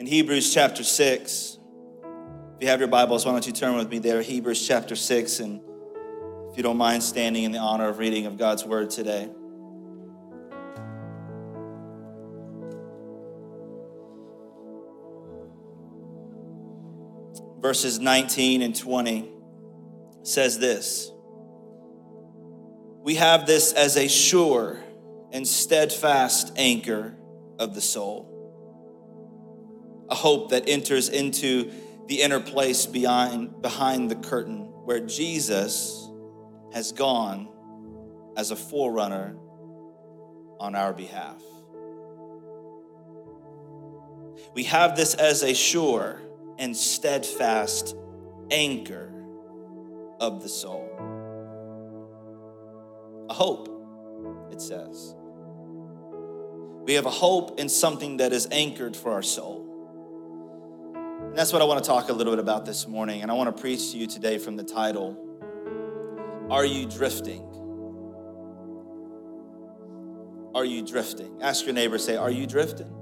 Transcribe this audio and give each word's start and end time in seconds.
in 0.00 0.06
Hebrews 0.06 0.54
chapter 0.54 0.82
6. 0.82 1.58
If 2.56 2.62
you 2.62 2.68
have 2.68 2.78
your 2.78 2.88
Bibles, 2.88 3.26
why 3.26 3.32
don't 3.32 3.46
you 3.46 3.52
turn 3.52 3.76
with 3.76 3.90
me 3.90 3.98
there, 3.98 4.22
Hebrews 4.22 4.66
chapter 4.66 4.96
6, 4.96 5.40
and 5.40 5.60
if 6.50 6.56
you 6.56 6.62
don't 6.62 6.78
mind 6.78 7.02
standing 7.02 7.44
in 7.44 7.52
the 7.52 7.58
honor 7.58 7.86
of 7.88 7.98
reading 7.98 8.24
of 8.24 8.38
God's 8.38 8.64
word 8.64 8.88
today. 8.88 9.28
Verses 17.60 18.00
19 18.00 18.62
and 18.62 18.74
20 18.74 19.28
says 20.22 20.58
this 20.58 21.12
We 23.02 23.16
have 23.16 23.44
this 23.44 23.74
as 23.74 23.98
a 23.98 24.08
sure 24.08 24.80
and 25.30 25.46
steadfast 25.46 26.54
anchor 26.56 27.16
of 27.58 27.74
the 27.74 27.82
soul, 27.82 28.29
a 30.10 30.14
hope 30.14 30.50
that 30.50 30.68
enters 30.68 31.08
into 31.08 31.70
the 32.06 32.22
inner 32.22 32.40
place 32.40 32.86
behind, 32.86 33.62
behind 33.62 34.10
the 34.10 34.16
curtain 34.16 34.62
where 34.84 35.00
Jesus 35.00 36.10
has 36.72 36.92
gone 36.92 37.48
as 38.36 38.50
a 38.50 38.56
forerunner 38.56 39.36
on 40.58 40.74
our 40.74 40.92
behalf. 40.92 41.40
We 44.54 44.64
have 44.64 44.96
this 44.96 45.14
as 45.14 45.42
a 45.42 45.54
sure 45.54 46.20
and 46.58 46.76
steadfast 46.76 47.94
anchor 48.50 49.12
of 50.18 50.42
the 50.42 50.48
soul. 50.48 50.88
A 53.30 53.34
hope, 53.34 53.68
it 54.50 54.60
says. 54.60 55.14
We 56.84 56.94
have 56.94 57.06
a 57.06 57.10
hope 57.10 57.60
in 57.60 57.68
something 57.68 58.16
that 58.16 58.32
is 58.32 58.48
anchored 58.50 58.96
for 58.96 59.12
our 59.12 59.22
soul. 59.22 59.69
And 61.30 61.38
that's 61.38 61.52
what 61.52 61.62
I 61.62 61.64
want 61.64 61.82
to 61.82 61.88
talk 61.88 62.08
a 62.08 62.12
little 62.12 62.32
bit 62.32 62.40
about 62.40 62.66
this 62.66 62.88
morning. 62.88 63.22
And 63.22 63.30
I 63.30 63.34
want 63.34 63.54
to 63.54 63.62
preach 63.62 63.92
to 63.92 63.98
you 63.98 64.08
today 64.08 64.36
from 64.36 64.56
the 64.56 64.64
title 64.64 65.16
Are 66.50 66.64
You 66.64 66.86
Drifting? 66.86 67.46
Are 70.56 70.64
you 70.64 70.84
drifting? 70.84 71.38
Ask 71.40 71.64
your 71.64 71.72
neighbor, 71.72 71.98
say, 71.98 72.16
Are 72.16 72.32
you 72.32 72.48
drifting? 72.48 72.92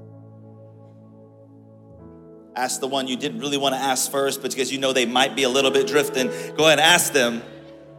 Ask 2.54 2.80
the 2.80 2.86
one 2.86 3.08
you 3.08 3.16
didn't 3.16 3.40
really 3.40 3.56
want 3.56 3.74
to 3.74 3.80
ask 3.80 4.10
first, 4.10 4.42
but 4.42 4.50
because 4.50 4.70
you 4.70 4.78
know 4.78 4.92
they 4.92 5.06
might 5.06 5.34
be 5.34 5.44
a 5.44 5.48
little 5.48 5.70
bit 5.70 5.86
drifting, 5.86 6.28
go 6.54 6.66
ahead 6.66 6.78
and 6.78 6.80
ask 6.80 7.14
them, 7.14 7.42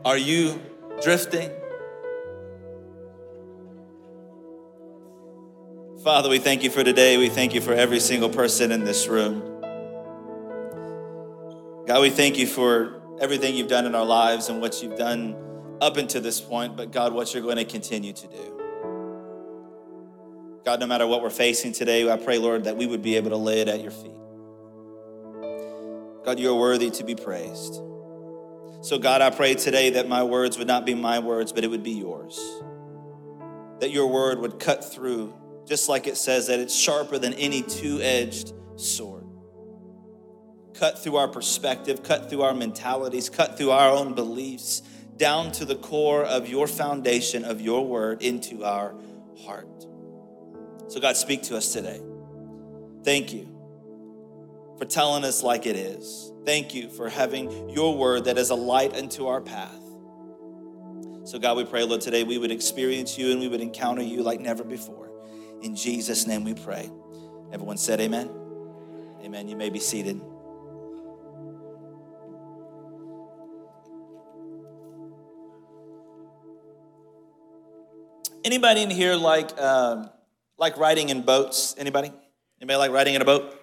Are 0.06 0.18
you 0.18 0.62
drifting? 1.02 1.50
Father, 6.03 6.30
we 6.30 6.38
thank 6.38 6.64
you 6.64 6.70
for 6.70 6.84
today. 6.84 7.18
We 7.18 7.30
thank 7.30 7.56
you 7.56 7.62
for 7.62 7.73
every 7.73 8.00
single 8.00 8.30
person 8.30 8.72
in 8.72 8.84
this 8.84 9.08
room. 9.08 9.48
God, 11.90 12.02
we 12.02 12.12
thank 12.12 12.38
you 12.38 12.45
for 12.45 13.02
everything 13.20 13.56
you've 13.56 13.68
done 13.68 13.88
in 13.88 13.95
our 13.95 14.06
lives 14.06 14.48
and 14.50 14.62
what 14.62 14.84
you've 14.84 14.95
done 14.95 15.36
up 15.82 15.98
until 15.98 16.22
this 16.22 16.40
point, 16.40 16.78
but 16.78 16.92
God, 16.92 17.14
what 17.14 17.34
you're 17.34 17.42
going 17.42 17.56
to 17.56 17.66
continue 17.66 18.14
to 18.14 18.28
do. 18.28 18.62
God, 20.64 20.80
no 20.81 20.86
matter 20.86 21.08
what 21.08 21.23
we're 21.23 21.31
facing 21.31 21.72
today, 21.72 22.08
I 22.08 22.16
pray, 22.18 22.38
Lord, 22.38 22.66
that 22.66 22.78
we 22.78 22.86
would 22.86 23.02
be 23.02 23.16
able 23.16 23.31
to 23.31 23.38
lay 23.38 23.62
it 23.62 23.68
at 23.68 23.81
your 23.81 23.90
feet. 23.90 24.14
God, 26.23 26.38
you're 26.38 26.54
worthy 26.54 26.92
to 26.92 27.04
be 27.04 27.16
praised. 27.16 27.81
So, 28.84 29.00
God, 29.00 29.24
I 29.24 29.31
pray 29.31 29.56
today 29.56 29.90
that 29.90 30.08
my 30.08 30.22
words 30.22 30.59
would 30.59 30.68
not 30.68 30.86
be 30.86 30.94
my 30.94 31.18
words, 31.18 31.52
but 31.52 31.64
it 31.64 31.70
would 31.70 31.81
be 31.81 31.94
yours. 31.94 32.40
That 33.80 33.90
your 33.90 34.06
word 34.06 34.38
would 34.38 34.59
cut 34.59 34.86
through, 34.86 35.34
just 35.68 35.90
like 35.90 36.06
it 36.06 36.18
says 36.18 36.46
that 36.50 36.59
it's 36.59 36.76
sharper 36.76 37.18
than 37.18 37.34
any 37.34 37.64
two 37.64 38.00
edged 38.00 38.53
sword 38.76 39.19
cut 40.80 40.97
through 40.97 41.17
our 41.17 41.27
perspective, 41.27 42.03
cut 42.03 42.30
through 42.30 42.41
our 42.41 42.53
mentalities, 42.53 43.30
cut 43.30 43.58
through 43.58 43.72
our 43.72 43.91
own 43.91 44.13
beliefs, 44.13 44.81
down 45.17 45.52
to 45.52 45.66
the 45.66 45.75
core 45.75 46.23
of 46.23 46.47
your 46.47 46.67
foundation 46.67 47.44
of 47.44 47.59
your 47.59 47.85
word 47.85 48.22
into 48.22 48.63
our 48.63 48.95
heart. 49.45 49.68
So, 50.88 51.01
God, 51.01 51.18
speak 51.18 51.44
to 51.44 51.57
us 51.57 51.73
today. 51.73 52.01
Thank 53.03 53.34
you 53.34 53.47
for 54.78 54.85
telling 54.85 55.25
us 55.25 55.44
like 55.44 55.66
it 55.66 55.75
is. 55.75 56.31
Thank 56.45 56.73
you 56.73 56.89
for 56.89 57.09
having 57.09 57.69
your 57.69 57.97
word 57.97 58.25
that 58.25 58.38
is 58.38 58.50
a 58.50 58.56
light 58.56 58.95
unto 58.95 59.28
our 59.28 59.41
path. 59.41 59.84
So, 61.25 61.38
God, 61.38 61.57
we 61.57 61.66
pray, 61.66 61.84
Lord, 61.84 62.00
today 62.00 62.23
we 62.23 62.38
would 62.38 62.51
experience 62.51 63.18
you 63.18 63.31
and 63.31 63.41
we 63.41 63.50
would 63.50 63.62
encounter 63.62 64.01
you 64.01 64.23
like 64.23 64.39
never 64.39 64.63
before. 64.63 65.12
In 65.62 65.75
Jesus' 65.75 66.25
name 66.25 66.45
we 66.45 66.53
pray. 66.53 66.89
Everyone 67.51 67.78
said, 67.78 68.00
Amen. 68.00 68.29
Amen. 69.22 69.50
You 69.50 69.57
may 69.57 69.69
be 69.69 69.79
seated. 69.79 70.22
Anybody 78.50 78.82
in 78.82 78.90
here 78.90 79.14
like 79.14 79.56
um, 79.62 80.10
like 80.58 80.76
riding 80.76 81.10
in 81.10 81.22
boats? 81.22 81.76
Anybody? 81.78 82.12
Anybody 82.60 82.78
like 82.80 82.92
riding 82.92 83.14
in 83.14 83.22
a 83.22 83.26
boat? 83.26 83.56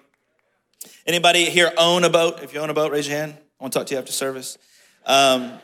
Anybody 1.05 1.43
here 1.49 1.73
own 1.77 2.05
a 2.05 2.09
boat? 2.09 2.41
If 2.41 2.53
you 2.53 2.61
own 2.61 2.69
a 2.69 2.73
boat, 2.73 2.93
raise 2.93 3.05
your 3.05 3.17
hand. 3.17 3.33
I 3.37 3.63
want 3.63 3.73
to 3.73 3.79
talk 3.79 3.87
to 3.87 3.95
you 3.95 3.99
after 3.99 4.13
service. 4.13 4.57
Um, 5.05 5.59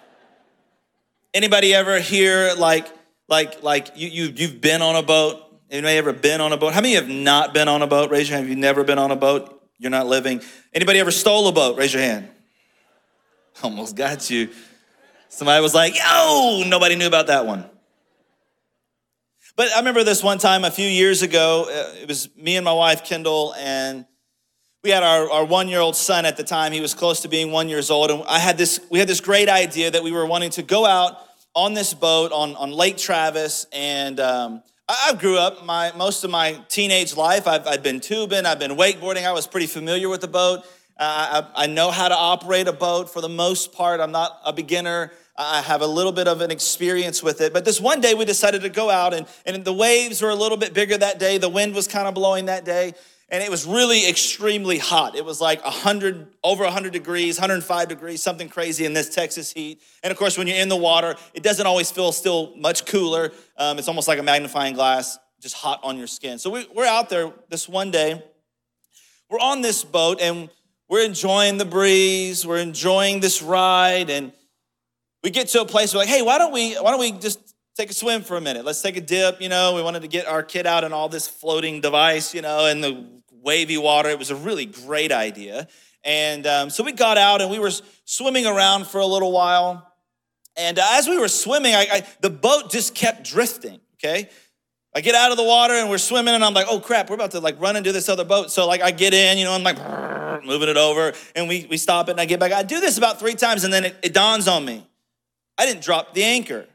anybody 1.34 1.74
ever 1.74 2.02
here 2.02 2.52
like 2.58 2.86
like 3.30 3.64
like 3.64 3.92
you, 3.96 4.10
you 4.10 4.26
you've 4.36 4.60
been 4.60 4.82
on 4.82 4.98
a 4.98 5.02
boat? 5.02 5.42
Anybody 5.72 5.96
ever 6.00 6.12
been 6.12 6.42
on 6.42 6.52
a 6.52 6.58
boat? 6.58 6.74
How 6.74 6.82
many 6.82 6.96
have 6.96 7.08
not 7.08 7.54
been 7.54 7.70
on 7.70 7.82
a 7.82 7.88
boat? 7.88 8.12
Raise 8.12 8.28
your 8.28 8.36
hand. 8.36 8.50
Have 8.50 8.58
you 8.58 8.62
never 8.62 8.84
been 8.84 9.00
on 9.00 9.10
a 9.10 9.16
boat? 9.16 9.58
You're 9.78 9.90
not 9.90 10.06
living. 10.06 10.42
Anybody 10.74 11.00
ever 11.00 11.12
stole 11.12 11.48
a 11.48 11.54
boat? 11.54 11.78
Raise 11.78 11.94
your 11.94 12.04
hand. 12.04 12.28
Almost 13.64 13.96
got 13.96 14.30
you. 14.30 14.50
Somebody 15.30 15.62
was 15.62 15.74
like, 15.74 15.98
yo, 15.98 16.64
nobody 16.68 16.98
knew 16.98 17.08
about 17.08 17.28
that 17.28 17.46
one. 17.46 17.70
But 19.56 19.72
I 19.72 19.78
remember 19.78 20.04
this 20.04 20.24
one 20.24 20.40
time 20.40 20.64
a 20.64 20.72
few 20.72 20.88
years 20.88 21.22
ago. 21.22 21.68
Uh, 21.70 22.02
it 22.02 22.08
was 22.08 22.28
me 22.36 22.56
and 22.56 22.66
my 22.66 22.74
wife, 22.74 23.04
Kendall, 23.04 23.54
and 23.56 24.04
we 24.84 24.90
had 24.90 25.04
our, 25.04 25.30
our 25.30 25.46
one-year-old 25.46 25.96
son 25.96 26.26
at 26.26 26.38
the 26.38 26.44
time. 26.44 26.72
He 26.72 26.82
was 26.82 26.96
close 26.96 27.22
to 27.22 27.28
being 27.28 27.52
one 27.52 27.70
years 27.70 27.92
old. 27.92 28.10
And 28.10 28.24
I 28.28 28.40
had 28.40 28.58
this, 28.58 28.80
we 28.90 28.98
had 28.98 29.08
this 29.08 29.22
great 29.22 29.50
idea 29.50 29.92
that 29.92 30.02
we 30.02 30.12
were 30.12 30.26
wanting 30.26 30.50
to 30.52 30.64
go 30.64 30.88
out 30.88 31.20
on 31.54 31.76
this 31.76 31.94
boat 31.94 32.32
on, 32.32 32.56
on 32.56 32.72
Lake 32.72 32.98
Travis. 32.98 33.68
And 33.72 34.20
um, 34.20 34.64
I, 34.90 35.14
grew 35.14 35.38
up 35.38 35.64
my 35.64 35.92
most 35.96 36.24
of 36.24 36.32
my 36.32 36.60
teenage 36.68 37.16
life. 37.16 37.46
I've, 37.46 37.68
I've 37.68 37.84
been 37.84 38.00
tubing, 38.00 38.48
I've 38.48 38.60
been 38.60 38.76
wakeboarding. 38.76 39.24
I 39.24 39.34
was 39.34 39.46
pretty 39.46 39.68
familiar 39.68 40.10
with 40.10 40.22
the 40.22 40.28
boat. 40.28 40.66
Uh, 40.98 41.44
I, 41.56 41.66
I 41.66 41.68
know 41.68 41.92
how 41.92 42.08
to 42.08 42.16
operate 42.16 42.68
a 42.68 42.74
boat 42.74 43.14
for 43.14 43.22
the 43.22 43.30
most 43.30 43.72
part. 43.72 44.00
I'm 44.00 44.12
not 44.12 44.42
a 44.44 44.52
beginner. 44.52 45.12
I 45.36 45.62
have 45.62 45.82
a 45.82 45.88
little 45.88 46.12
bit 46.12 46.28
of 46.28 46.42
an 46.42 46.52
experience 46.52 47.24
with 47.24 47.42
it. 47.42 47.54
But 47.54 47.66
this 47.66 47.82
one 47.82 48.02
day 48.02 48.14
we 48.14 48.24
decided 48.24 48.62
to 48.62 48.70
go 48.70 48.90
out, 48.90 49.14
and, 49.14 49.26
and 49.46 49.66
the 49.66 49.74
waves 49.74 50.22
were 50.22 50.30
a 50.30 50.36
little 50.36 50.58
bit 50.58 50.74
bigger 50.74 50.98
that 50.98 51.18
day. 51.20 51.38
The 51.40 51.50
wind 51.50 51.74
was 51.74 51.88
kind 51.88 52.08
of 52.08 52.14
blowing 52.14 52.46
that 52.46 52.66
day, 52.66 52.94
and 53.30 53.42
it 53.42 53.50
was 53.50 53.66
really 53.66 54.08
extremely 54.08 54.78
hot. 54.78 55.16
It 55.16 55.26
was 55.26 55.42
like 55.42 55.64
100, 55.64 56.28
over 56.44 56.64
100 56.64 56.94
degrees, 56.94 57.40
105 57.40 57.88
degrees, 57.88 58.22
something 58.22 58.48
crazy 58.48 58.86
in 58.86 58.94
this 58.94 59.10
Texas 59.10 59.52
heat. 59.52 59.82
And 60.04 60.12
of 60.12 60.18
course, 60.20 60.38
when 60.38 60.46
you're 60.46 60.58
in 60.58 60.70
the 60.70 60.78
water, 60.78 61.16
it 61.34 61.42
doesn't 61.42 61.66
always 61.66 61.90
feel 61.90 62.12
still 62.12 62.54
much 62.56 62.86
cooler. 62.86 63.32
Um, 63.58 63.80
it's 63.80 63.88
almost 63.88 64.08
like 64.08 64.20
a 64.20 64.24
magnifying 64.24 64.76
glass, 64.76 65.18
just 65.42 65.56
hot 65.56 65.80
on 65.82 65.98
your 65.98 66.08
skin. 66.08 66.38
So 66.38 66.52
we, 66.52 66.68
we're 66.76 66.86
out 66.86 67.10
there 67.10 67.34
this 67.50 67.68
one 67.68 67.90
day. 67.90 68.24
We're 69.32 69.40
on 69.40 69.62
this 69.62 69.84
boat, 69.84 70.22
and 70.22 70.48
we're 70.88 71.04
enjoying 71.04 71.58
the 71.58 71.66
breeze. 71.66 72.46
We're 72.46 72.60
enjoying 72.60 73.20
this 73.20 73.42
ride, 73.42 74.12
and 74.12 74.32
we 75.24 75.30
get 75.30 75.48
to 75.50 75.62
a 75.62 75.66
place 75.66 75.94
where 75.94 76.02
like, 76.02 76.10
hey, 76.10 76.22
why 76.22 76.38
don't 76.38 76.52
we 76.52 76.76
why 76.76 76.92
don't 76.92 77.00
we 77.00 77.12
just 77.14 77.56
take 77.76 77.90
a 77.90 77.94
swim 77.94 78.22
for 78.22 78.38
a 78.38 78.42
minute? 78.42 78.66
Let's 78.66 78.82
take 78.82 78.98
a 78.98 79.02
dip. 79.02 79.42
You 79.42 79.50
know, 79.50 79.74
we 79.74 79.82
wanted 79.82 80.02
to 80.02 80.08
get 80.08 80.28
our 80.28 80.44
kid 80.44 80.68
out 80.68 80.84
in 80.84 80.94
all 80.94 81.10
this 81.10 81.28
floating 81.28 81.82
device, 81.82 82.34
you 82.36 82.42
know, 82.42 82.66
in 82.66 82.82
the 82.82 83.06
wavy 83.32 83.78
water. 83.78 84.10
It 84.10 84.20
was 84.20 84.32
a 84.32 84.36
really 84.36 84.66
great 84.66 85.12
idea. 85.12 85.68
And 86.04 86.46
um, 86.46 86.70
so 86.70 86.84
we 86.84 86.92
got 86.92 87.18
out 87.18 87.42
and 87.42 87.50
we 87.50 87.60
were 87.60 87.72
swimming 88.06 88.46
around 88.46 88.88
for 88.88 89.00
a 89.00 89.06
little 89.06 89.32
while. 89.32 89.90
And 90.58 90.78
uh, 90.78 90.86
as 90.92 91.08
we 91.08 91.18
were 91.18 91.30
swimming, 91.30 91.74
I, 91.74 91.88
I, 91.92 92.08
the 92.22 92.30
boat 92.30 92.70
just 92.70 92.94
kept 92.94 93.24
drifting. 93.24 93.80
Okay, 93.96 94.30
I 94.94 95.00
get 95.00 95.16
out 95.16 95.32
of 95.32 95.38
the 95.38 95.44
water 95.44 95.74
and 95.74 95.90
we're 95.90 95.98
swimming, 95.98 96.34
and 96.36 96.44
I'm 96.44 96.54
like, 96.54 96.68
oh 96.70 96.82
crap, 96.82 97.10
we're 97.10 97.16
about 97.16 97.32
to 97.32 97.40
like 97.40 97.60
run 97.62 97.78
into 97.78 97.94
this 97.94 98.10
other 98.10 98.26
boat. 98.26 98.52
So 98.52 98.68
like 98.68 98.82
I 98.82 98.92
get 98.92 99.14
in, 99.14 99.38
you 99.38 99.46
know, 99.46 99.54
I'm 99.54 99.64
like 99.64 99.78
moving 100.46 100.68
it 100.68 100.76
over, 100.76 101.14
and 101.36 101.48
we 101.48 101.66
we 101.70 101.78
stop 101.78 102.10
it, 102.10 102.12
and 102.12 102.20
I 102.22 102.26
get 102.26 102.42
back. 102.42 102.52
I 102.52 102.64
do 102.64 102.82
this 102.82 102.98
about 102.98 103.18
three 103.20 103.36
times, 103.36 103.64
and 103.64 103.74
then 103.74 103.86
it, 103.86 103.96
it 104.04 104.14
dawns 104.14 104.50
on 104.50 104.66
me. 104.66 104.86
I 105.58 105.66
didn't 105.66 105.84
drop 105.84 106.14
the 106.14 106.24
anchor. 106.24 106.66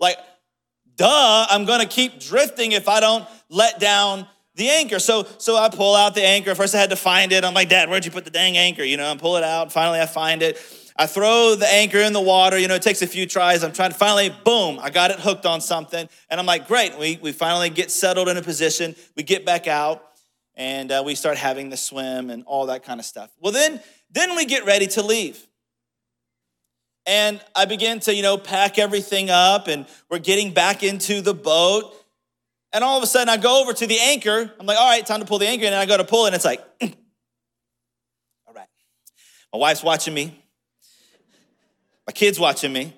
Like, 0.00 0.18
duh, 0.96 1.46
I'm 1.50 1.64
gonna 1.64 1.86
keep 1.86 2.20
drifting 2.20 2.72
if 2.72 2.88
I 2.88 3.00
don't 3.00 3.26
let 3.48 3.80
down 3.80 4.26
the 4.54 4.68
anchor. 4.68 4.98
So, 4.98 5.26
so 5.38 5.56
I 5.56 5.68
pull 5.68 5.94
out 5.94 6.14
the 6.14 6.24
anchor. 6.24 6.54
First, 6.54 6.74
I 6.74 6.78
had 6.78 6.90
to 6.90 6.96
find 6.96 7.32
it. 7.32 7.44
I'm 7.44 7.54
like, 7.54 7.68
Dad, 7.68 7.88
where'd 7.88 8.04
you 8.04 8.10
put 8.10 8.24
the 8.24 8.30
dang 8.30 8.56
anchor? 8.56 8.82
You 8.82 8.96
know, 8.96 9.10
I 9.10 9.16
pull 9.16 9.36
it 9.36 9.44
out. 9.44 9.72
Finally, 9.72 10.00
I 10.00 10.06
find 10.06 10.42
it. 10.42 10.60
I 10.96 11.06
throw 11.06 11.54
the 11.54 11.72
anchor 11.72 11.98
in 11.98 12.12
the 12.12 12.20
water. 12.20 12.58
You 12.58 12.66
know, 12.66 12.74
it 12.74 12.82
takes 12.82 13.00
a 13.02 13.06
few 13.06 13.24
tries. 13.24 13.62
I'm 13.62 13.72
trying 13.72 13.92
to 13.92 13.96
finally, 13.96 14.34
boom, 14.44 14.80
I 14.82 14.90
got 14.90 15.12
it 15.12 15.20
hooked 15.20 15.46
on 15.46 15.60
something. 15.60 16.08
And 16.28 16.40
I'm 16.40 16.46
like, 16.46 16.66
great. 16.66 16.98
We, 16.98 17.20
we 17.22 17.30
finally 17.30 17.70
get 17.70 17.92
settled 17.92 18.28
in 18.28 18.36
a 18.36 18.42
position. 18.42 18.96
We 19.16 19.22
get 19.22 19.46
back 19.46 19.68
out. 19.68 20.02
and 20.58 20.90
uh, 20.90 21.02
we 21.06 21.14
start 21.14 21.38
having 21.38 21.70
the 21.70 21.76
swim 21.76 22.30
and 22.30 22.42
all 22.44 22.66
that 22.66 22.82
kind 22.82 22.98
of 22.98 23.06
stuff. 23.06 23.30
Well, 23.40 23.52
then, 23.52 23.80
then 24.10 24.34
we 24.36 24.44
get 24.44 24.66
ready 24.66 24.88
to 24.88 25.02
leave. 25.02 25.46
And 27.08 27.40
I 27.56 27.64
begin 27.64 28.00
to, 28.00 28.14
you 28.14 28.22
know, 28.22 28.36
pack 28.36 28.78
everything 28.78 29.30
up 29.30 29.66
and 29.66 29.86
we're 30.10 30.18
getting 30.18 30.52
back 30.52 30.82
into 30.82 31.22
the 31.22 31.32
boat. 31.32 31.94
And 32.70 32.84
all 32.84 32.98
of 32.98 33.02
a 33.02 33.06
sudden 33.06 33.30
I 33.30 33.38
go 33.38 33.62
over 33.62 33.72
to 33.72 33.86
the 33.86 33.98
anchor. 33.98 34.52
I'm 34.60 34.66
like, 34.66 34.78
all 34.78 34.90
right, 34.90 35.04
time 35.06 35.20
to 35.20 35.26
pull 35.26 35.38
the 35.38 35.48
anchor. 35.48 35.64
And 35.64 35.74
I 35.74 35.86
go 35.86 35.96
to 35.96 36.04
pull 36.04 36.26
it 36.26 36.28
and 36.28 36.36
it's 36.36 36.44
like, 36.44 36.60
all 36.82 38.54
right. 38.54 38.68
My 39.54 39.58
wife's 39.58 39.82
watching 39.82 40.12
me. 40.12 40.38
My 42.06 42.12
kid's 42.12 42.38
watching 42.38 42.72
me 42.72 42.92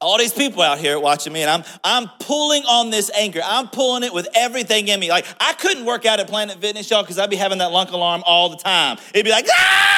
all 0.00 0.16
these 0.16 0.32
people 0.32 0.62
out 0.62 0.78
here 0.78 0.98
watching 0.98 1.32
me 1.32 1.42
and 1.42 1.50
I'm 1.50 1.64
I'm 1.82 2.08
pulling 2.20 2.62
on 2.64 2.90
this 2.90 3.10
anchor. 3.10 3.40
I'm 3.44 3.68
pulling 3.68 4.04
it 4.04 4.14
with 4.14 4.28
everything 4.34 4.86
in 4.88 5.00
me. 5.00 5.10
Like 5.10 5.26
I 5.40 5.54
couldn't 5.54 5.84
work 5.84 6.06
out 6.06 6.20
at 6.20 6.28
Planet 6.28 6.60
Fitness, 6.60 6.88
y'all, 6.90 7.02
because 7.02 7.18
I'd 7.18 7.30
be 7.30 7.36
having 7.36 7.58
that 7.58 7.72
lunk 7.72 7.90
alarm 7.90 8.22
all 8.24 8.48
the 8.48 8.56
time. 8.56 8.98
It'd 9.12 9.24
be 9.24 9.30
like, 9.30 9.46
ah! 9.50 9.88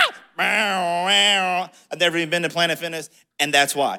I've 1.91 1.99
never 1.99 2.17
even 2.17 2.31
been 2.31 2.43
to 2.43 2.49
Planet 2.49 2.79
Fitness, 2.79 3.11
and 3.41 3.53
that's 3.53 3.75
why. 3.75 3.99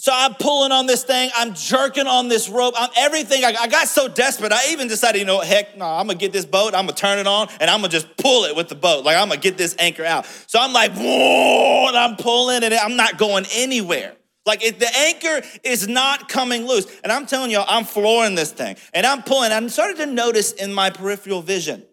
So 0.00 0.12
I'm 0.14 0.32
pulling 0.32 0.72
on 0.72 0.86
this 0.86 1.04
thing. 1.04 1.30
I'm 1.36 1.52
jerking 1.52 2.06
on 2.06 2.28
this 2.28 2.48
rope. 2.48 2.72
I'm 2.74 2.88
everything. 2.96 3.44
I, 3.44 3.54
I 3.60 3.68
got 3.68 3.86
so 3.86 4.08
desperate. 4.08 4.50
I 4.50 4.70
even 4.70 4.88
decided, 4.88 5.18
you 5.18 5.26
know 5.26 5.40
heck, 5.40 5.76
no, 5.76 5.84
I'm 5.84 6.06
gonna 6.06 6.18
get 6.18 6.32
this 6.32 6.46
boat. 6.46 6.74
I'm 6.74 6.86
gonna 6.86 6.94
turn 6.94 7.18
it 7.18 7.26
on 7.26 7.48
and 7.60 7.68
I'm 7.68 7.80
gonna 7.80 7.90
just 7.90 8.16
pull 8.16 8.44
it 8.44 8.56
with 8.56 8.70
the 8.70 8.74
boat. 8.74 9.04
Like 9.04 9.18
I'm 9.18 9.28
gonna 9.28 9.42
get 9.42 9.58
this 9.58 9.76
anchor 9.78 10.06
out. 10.06 10.24
So 10.46 10.58
I'm 10.58 10.72
like, 10.72 10.92
whoa, 10.92 11.88
and 11.88 11.96
I'm 11.98 12.16
pulling 12.16 12.64
and 12.64 12.72
I'm 12.72 12.96
not 12.96 13.18
going 13.18 13.44
anywhere. 13.52 14.16
Like 14.46 14.64
it, 14.64 14.78
the 14.78 14.88
anchor 14.96 15.46
is 15.64 15.86
not 15.86 16.30
coming 16.30 16.66
loose. 16.66 16.86
And 17.04 17.12
I'm 17.12 17.26
telling 17.26 17.50
y'all, 17.50 17.66
I'm 17.68 17.84
flooring 17.84 18.36
this 18.36 18.52
thing. 18.52 18.76
And 18.94 19.06
I'm 19.06 19.22
pulling. 19.22 19.52
I'm 19.52 19.68
starting 19.68 19.98
to 19.98 20.06
notice 20.06 20.52
in 20.52 20.72
my 20.72 20.88
peripheral 20.88 21.42
vision. 21.42 21.84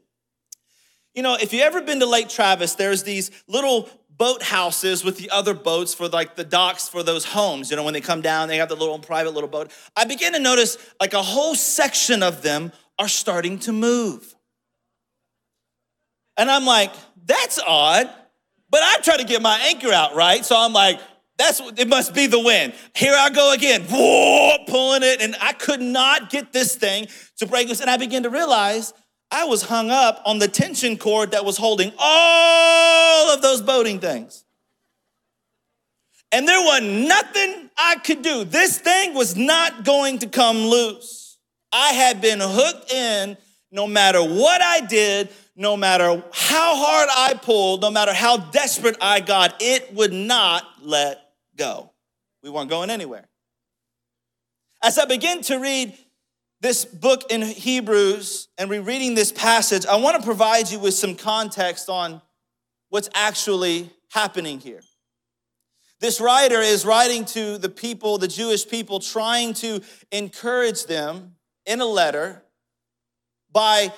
You 1.14 1.24
know, 1.24 1.36
if 1.36 1.52
you 1.52 1.62
ever 1.62 1.82
been 1.82 2.00
to 2.00 2.06
Lake 2.06 2.30
Travis, 2.30 2.76
there's 2.76 3.04
these 3.04 3.32
little 3.48 3.90
boat 4.18 4.42
houses 4.44 5.04
with 5.04 5.18
the 5.18 5.30
other 5.30 5.54
boats 5.54 5.94
for 5.94 6.08
like 6.08 6.36
the 6.36 6.44
docks 6.44 6.90
for 6.90 7.04
those 7.04 7.26
homes. 7.26 7.70
You 7.70 7.78
know, 7.78 7.84
when 7.84 7.94
they 7.94 8.02
come 8.02 8.22
down, 8.22 8.48
they 8.48 8.58
have 8.58 8.70
the 8.70 8.76
little 8.76 8.98
private 9.00 9.34
little 9.34 9.50
boat. 9.50 9.72
I 9.96 10.06
begin 10.06 10.34
to 10.34 10.40
notice 10.40 10.78
like 11.00 11.14
a 11.14 11.22
whole 11.22 11.56
section 11.56 12.24
of 12.24 12.42
them 12.42 12.72
are 13.00 13.08
starting 13.08 13.60
to 13.60 13.72
move. 13.72 14.36
And 16.36 16.50
I'm 16.50 16.66
like, 16.66 16.94
that's 17.26 17.60
odd. 17.60 18.10
But 18.70 18.82
I'm 18.84 19.02
trying 19.02 19.20
to 19.20 19.26
get 19.26 19.42
my 19.42 19.58
anchor 19.68 19.94
out, 19.94 20.16
right? 20.16 20.44
So 20.44 20.56
I'm 20.58 20.74
like, 20.74 21.00
that's 21.38 21.62
it 21.78 21.88
must 21.88 22.14
be 22.14 22.28
the 22.28 22.40
wind. 22.40 22.74
Here 22.96 23.14
I 23.16 23.30
go 23.30 23.54
again, 23.54 23.84
whoa, 23.84 24.58
pulling 24.68 25.04
it, 25.04 25.22
and 25.22 25.36
I 25.40 25.54
could 25.54 25.82
not 25.82 26.30
get 26.30 26.52
this 26.52 26.76
thing 26.76 27.08
to 27.38 27.46
break 27.46 27.68
loose. 27.68 27.80
And 27.80 27.90
I 27.90 27.98
began 27.98 28.24
to 28.24 28.30
realize 28.30 28.94
I 29.32 29.46
was 29.46 29.64
hung 29.64 29.90
up 29.90 30.22
on 30.26 30.40
the 30.40 30.48
tension 30.48 30.98
cord 30.98 31.32
that 31.32 31.44
was 31.44 31.58
holding 31.58 31.92
all 31.98 33.34
of 33.34 33.42
those 33.42 33.62
boating 33.62 34.00
things. 34.00 34.46
And 36.32 36.48
there 36.48 36.60
was 36.60 36.82
nothing 36.82 37.70
I 37.78 37.96
could 37.96 38.22
do. 38.22 38.44
This 38.44 38.78
thing 38.78 39.14
was 39.14 39.36
not 39.36 39.86
going 39.86 40.20
to 40.20 40.28
come 40.28 40.58
loose. 40.58 41.38
I 41.72 41.94
had 41.94 42.22
been 42.22 42.40
hooked 42.42 42.92
in 42.92 43.38
no 43.72 43.88
matter 43.88 44.22
what 44.22 44.62
I 44.62 44.82
did, 44.82 45.30
no 45.56 45.76
matter 45.76 46.24
how 46.32 46.76
hard 46.76 47.10
I 47.12 47.34
pulled, 47.34 47.82
no 47.82 47.92
matter 47.92 48.14
how 48.14 48.38
desperate 48.38 48.98
I 49.02 49.20
got, 49.20 49.56
it 49.60 49.94
would 49.94 50.14
not 50.14 50.64
let 50.82 51.20
go. 51.56 51.92
We 52.44 52.50
weren't 52.50 52.70
going 52.70 52.90
anywhere. 52.90 53.28
As 54.84 54.98
I 54.98 55.06
begin 55.06 55.42
to 55.44 55.58
read 55.58 55.98
this 56.60 56.86
book 56.86 57.24
in 57.30 57.42
Hebrews 57.42 58.48
and 58.58 58.70
rereading 58.70 59.16
this 59.16 59.32
passage, 59.32 59.86
I 59.86 59.98
want 59.98 60.18
to 60.18 60.24
provide 60.24 60.72
you 60.72 60.80
with 60.80 60.94
some 60.94 61.16
context 61.16 61.90
on 61.90 62.22
what's 62.90 63.10
actually 63.14 63.92
happening 64.10 64.60
here. 64.60 64.82
This 66.00 66.22
writer 66.22 66.62
is 66.62 66.86
writing 66.86 67.26
to 67.26 67.58
the 67.58 67.70
people, 67.70 68.18
the 68.18 68.28
Jewish 68.28 68.68
people, 68.68 69.00
trying 69.00 69.54
to 69.56 69.82
encourage 70.12 70.86
them 70.86 71.36
in 71.66 71.82
a 71.82 71.86
letter 71.86 72.44
by 73.52 73.92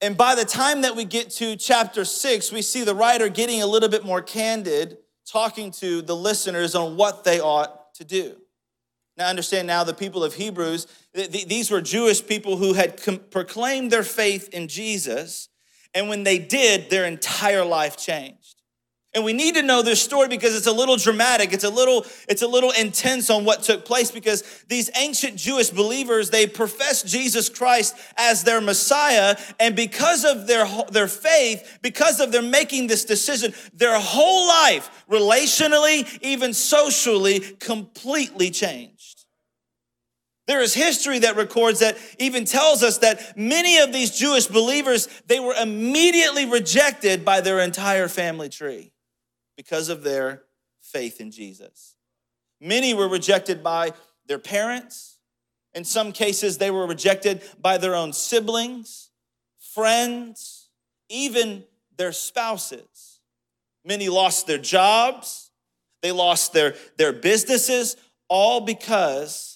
and 0.00 0.16
by 0.16 0.34
the 0.34 0.44
time 0.44 0.80
that 0.82 0.96
we 0.96 1.04
get 1.04 1.30
to 1.30 1.56
chapter 1.56 2.04
6 2.04 2.52
we 2.52 2.60
see 2.60 2.84
the 2.84 2.94
writer 2.94 3.28
getting 3.28 3.62
a 3.62 3.66
little 3.66 3.88
bit 3.88 4.04
more 4.04 4.20
candid 4.20 4.98
talking 5.24 5.70
to 5.70 6.02
the 6.02 6.14
listeners 6.14 6.74
on 6.74 6.96
what 6.96 7.24
they 7.24 7.40
ought 7.40 7.94
to 7.94 8.04
do. 8.04 8.36
Now, 9.16 9.28
understand 9.28 9.66
now 9.66 9.84
the 9.84 9.94
people 9.94 10.24
of 10.24 10.34
Hebrews, 10.34 10.86
these 11.12 11.70
were 11.70 11.82
Jewish 11.82 12.26
people 12.26 12.56
who 12.56 12.72
had 12.72 13.00
proclaimed 13.30 13.90
their 13.90 14.02
faith 14.02 14.48
in 14.50 14.68
Jesus, 14.68 15.48
and 15.94 16.08
when 16.08 16.24
they 16.24 16.38
did, 16.38 16.88
their 16.88 17.04
entire 17.04 17.64
life 17.64 17.96
changed. 17.96 18.62
And 19.14 19.24
we 19.24 19.34
need 19.34 19.56
to 19.56 19.62
know 19.62 19.82
this 19.82 20.00
story 20.00 20.28
because 20.28 20.56
it's 20.56 20.66
a 20.66 20.72
little 20.72 20.96
dramatic. 20.96 21.52
It's 21.52 21.64
a 21.64 21.70
little, 21.70 22.06
it's 22.30 22.40
a 22.40 22.48
little 22.48 22.70
intense 22.70 23.28
on 23.28 23.44
what 23.44 23.62
took 23.62 23.84
place 23.84 24.10
because 24.10 24.42
these 24.68 24.90
ancient 24.96 25.36
Jewish 25.36 25.68
believers, 25.68 26.30
they 26.30 26.46
professed 26.46 27.06
Jesus 27.06 27.50
Christ 27.50 27.94
as 28.16 28.42
their 28.42 28.62
Messiah. 28.62 29.36
And 29.60 29.76
because 29.76 30.24
of 30.24 30.46
their, 30.46 30.66
their 30.90 31.08
faith, 31.08 31.78
because 31.82 32.20
of 32.20 32.32
their 32.32 32.40
making 32.40 32.86
this 32.86 33.04
decision, 33.04 33.52
their 33.74 34.00
whole 34.00 34.48
life, 34.48 35.04
relationally, 35.10 36.08
even 36.22 36.54
socially, 36.54 37.40
completely 37.40 38.50
changed. 38.50 38.91
There 40.46 40.60
is 40.60 40.74
history 40.74 41.20
that 41.20 41.36
records 41.36 41.80
that 41.80 41.96
even 42.18 42.44
tells 42.44 42.82
us 42.82 42.98
that 42.98 43.38
many 43.38 43.78
of 43.78 43.92
these 43.92 44.16
Jewish 44.18 44.46
believers, 44.46 45.08
they 45.26 45.38
were 45.38 45.54
immediately 45.54 46.46
rejected 46.46 47.24
by 47.24 47.40
their 47.40 47.60
entire 47.60 48.08
family 48.08 48.48
tree 48.48 48.92
because 49.56 49.88
of 49.88 50.02
their 50.02 50.42
faith 50.80 51.20
in 51.20 51.30
Jesus. 51.30 51.96
Many 52.60 52.92
were 52.92 53.08
rejected 53.08 53.62
by 53.62 53.92
their 54.26 54.38
parents. 54.38 55.18
In 55.74 55.84
some 55.84 56.12
cases, 56.12 56.58
they 56.58 56.70
were 56.70 56.86
rejected 56.86 57.42
by 57.60 57.78
their 57.78 57.94
own 57.94 58.12
siblings, 58.12 59.10
friends, 59.58 60.70
even 61.08 61.64
their 61.96 62.12
spouses. 62.12 63.20
Many 63.84 64.08
lost 64.08 64.46
their 64.46 64.58
jobs, 64.58 65.50
they 66.02 66.12
lost 66.12 66.52
their, 66.52 66.74
their 66.98 67.12
businesses, 67.12 67.96
all 68.28 68.60
because 68.60 69.51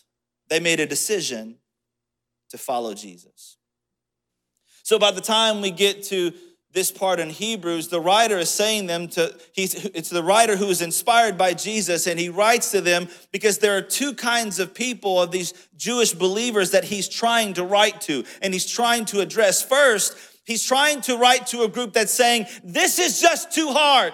they 0.48 0.60
made 0.60 0.80
a 0.80 0.86
decision 0.86 1.56
to 2.50 2.58
follow 2.58 2.94
Jesus. 2.94 3.56
So 4.82 4.98
by 4.98 5.10
the 5.10 5.20
time 5.20 5.60
we 5.60 5.70
get 5.70 6.04
to 6.04 6.32
this 6.72 6.92
part 6.92 7.18
in 7.18 7.30
Hebrews, 7.30 7.88
the 7.88 8.00
writer 8.00 8.36
is 8.38 8.50
saying 8.50 8.86
them 8.86 9.08
to, 9.08 9.34
he's, 9.52 9.86
it's 9.86 10.10
the 10.10 10.22
writer 10.22 10.56
who 10.56 10.68
is 10.68 10.82
inspired 10.82 11.38
by 11.38 11.54
Jesus, 11.54 12.06
and 12.06 12.20
he 12.20 12.28
writes 12.28 12.70
to 12.72 12.80
them 12.80 13.08
because 13.32 13.58
there 13.58 13.76
are 13.76 13.82
two 13.82 14.12
kinds 14.12 14.58
of 14.58 14.74
people, 14.74 15.20
of 15.20 15.30
these 15.30 15.54
Jewish 15.76 16.12
believers 16.12 16.72
that 16.72 16.84
he's 16.84 17.08
trying 17.08 17.54
to 17.54 17.64
write 17.64 18.02
to, 18.02 18.24
and 18.42 18.52
he's 18.52 18.70
trying 18.70 19.06
to 19.06 19.20
address. 19.20 19.62
First, 19.62 20.16
he's 20.44 20.62
trying 20.62 21.00
to 21.02 21.16
write 21.16 21.46
to 21.48 21.62
a 21.62 21.68
group 21.68 21.94
that's 21.94 22.12
saying, 22.12 22.46
This 22.62 22.98
is 22.98 23.20
just 23.20 23.52
too 23.52 23.72
hard. 23.72 24.12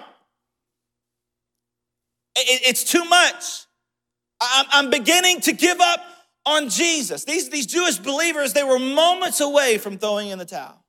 It's 2.35 2.83
too 2.83 3.03
much. 3.05 3.65
I'm 4.41 4.89
beginning 4.89 5.41
to 5.41 5.53
give 5.53 5.79
up 5.79 5.99
on 6.45 6.69
Jesus. 6.69 7.25
These, 7.25 7.49
these 7.49 7.65
Jewish 7.65 7.97
believers, 7.97 8.53
they 8.53 8.63
were 8.63 8.79
moments 8.79 9.39
away 9.39 9.77
from 9.77 9.97
throwing 9.97 10.29
in 10.29 10.37
the 10.37 10.45
towel. 10.45 10.83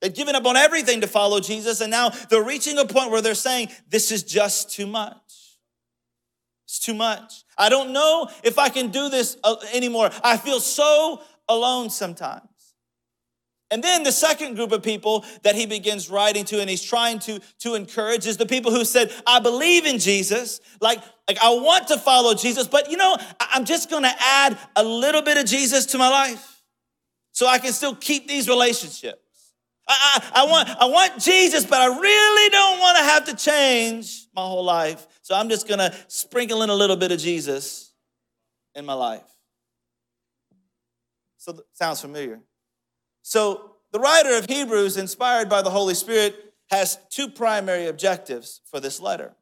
They've 0.00 0.14
given 0.14 0.34
up 0.34 0.44
on 0.44 0.56
everything 0.56 1.00
to 1.00 1.06
follow 1.06 1.40
Jesus, 1.40 1.80
and 1.80 1.90
now 1.90 2.10
they're 2.28 2.44
reaching 2.44 2.78
a 2.78 2.84
point 2.84 3.10
where 3.10 3.22
they're 3.22 3.34
saying, 3.34 3.68
This 3.88 4.12
is 4.12 4.22
just 4.22 4.70
too 4.70 4.86
much. 4.86 5.16
It's 6.64 6.78
too 6.78 6.94
much. 6.94 7.44
I 7.56 7.68
don't 7.68 7.92
know 7.92 8.28
if 8.42 8.58
I 8.58 8.68
can 8.68 8.88
do 8.88 9.08
this 9.08 9.36
uh, 9.44 9.56
anymore. 9.72 10.10
I 10.22 10.36
feel 10.36 10.60
so 10.60 11.22
alone 11.48 11.90
sometimes. 11.90 12.48
And 13.70 13.82
then 13.82 14.02
the 14.02 14.12
second 14.12 14.54
group 14.56 14.72
of 14.72 14.82
people 14.82 15.24
that 15.42 15.54
he 15.54 15.66
begins 15.66 16.10
writing 16.10 16.44
to 16.46 16.60
and 16.60 16.68
he's 16.68 16.82
trying 16.82 17.18
to, 17.20 17.40
to 17.60 17.74
encourage 17.74 18.26
is 18.26 18.36
the 18.36 18.46
people 18.46 18.70
who 18.70 18.84
said, 18.84 19.10
I 19.26 19.40
believe 19.40 19.86
in 19.86 19.98
Jesus. 19.98 20.60
Like, 20.80 21.02
like 21.28 21.38
I 21.42 21.50
want 21.54 21.88
to 21.88 21.98
follow 21.98 22.34
Jesus, 22.34 22.66
but 22.66 22.90
you 22.90 22.96
know, 22.96 23.16
I'm 23.40 23.64
just 23.64 23.90
gonna 23.90 24.14
add 24.18 24.58
a 24.76 24.84
little 24.84 25.22
bit 25.22 25.38
of 25.38 25.46
Jesus 25.46 25.86
to 25.86 25.98
my 25.98 26.08
life 26.08 26.62
so 27.32 27.46
I 27.46 27.58
can 27.58 27.72
still 27.72 27.94
keep 27.94 28.28
these 28.28 28.48
relationships. 28.48 29.18
I, 29.86 29.94
I, 30.34 30.42
I, 30.42 30.46
want, 30.46 30.68
I 30.68 30.84
want 30.86 31.20
Jesus, 31.20 31.66
but 31.66 31.80
I 31.80 31.86
really 31.86 32.50
don't 32.50 32.80
want 32.80 32.96
to 32.96 33.04
have 33.04 33.24
to 33.26 33.36
change 33.36 34.26
my 34.34 34.42
whole 34.42 34.64
life. 34.64 35.06
So 35.22 35.34
I'm 35.34 35.48
just 35.48 35.68
going 35.68 35.78
to 35.78 35.94
sprinkle 36.08 36.62
in 36.62 36.70
a 36.70 36.74
little 36.74 36.96
bit 36.96 37.12
of 37.12 37.18
Jesus 37.18 37.92
in 38.74 38.86
my 38.86 38.94
life. 38.94 39.22
So 41.36 41.60
sounds 41.74 42.00
familiar. 42.00 42.40
So 43.22 43.72
the 43.92 44.00
writer 44.00 44.36
of 44.36 44.46
Hebrews, 44.46 44.96
inspired 44.96 45.48
by 45.48 45.60
the 45.60 45.70
Holy 45.70 45.94
Spirit, 45.94 46.54
has 46.70 46.98
two 47.10 47.28
primary 47.28 47.86
objectives 47.86 48.62
for 48.64 48.80
this 48.80 49.00
letter. 49.00 49.34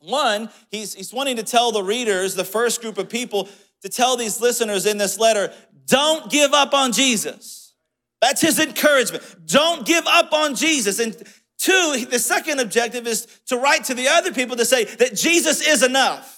One, 0.00 0.50
he's, 0.70 0.94
he's 0.94 1.12
wanting 1.12 1.36
to 1.36 1.42
tell 1.42 1.72
the 1.72 1.82
readers, 1.82 2.34
the 2.34 2.44
first 2.44 2.80
group 2.80 2.98
of 2.98 3.08
people, 3.08 3.48
to 3.82 3.88
tell 3.88 4.16
these 4.16 4.40
listeners 4.40 4.86
in 4.86 4.98
this 4.98 5.18
letter, 5.18 5.52
don't 5.86 6.30
give 6.30 6.52
up 6.52 6.74
on 6.74 6.92
Jesus. 6.92 7.74
That's 8.20 8.40
his 8.40 8.58
encouragement. 8.58 9.22
Don't 9.46 9.86
give 9.86 10.04
up 10.06 10.32
on 10.32 10.54
Jesus. 10.54 10.98
And 10.98 11.14
two, 11.58 12.06
the 12.10 12.18
second 12.18 12.60
objective 12.60 13.06
is 13.06 13.26
to 13.46 13.56
write 13.56 13.84
to 13.84 13.94
the 13.94 14.08
other 14.08 14.32
people 14.32 14.56
to 14.56 14.64
say 14.64 14.84
that 14.84 15.14
Jesus 15.14 15.66
is 15.66 15.82
enough. 15.82 16.32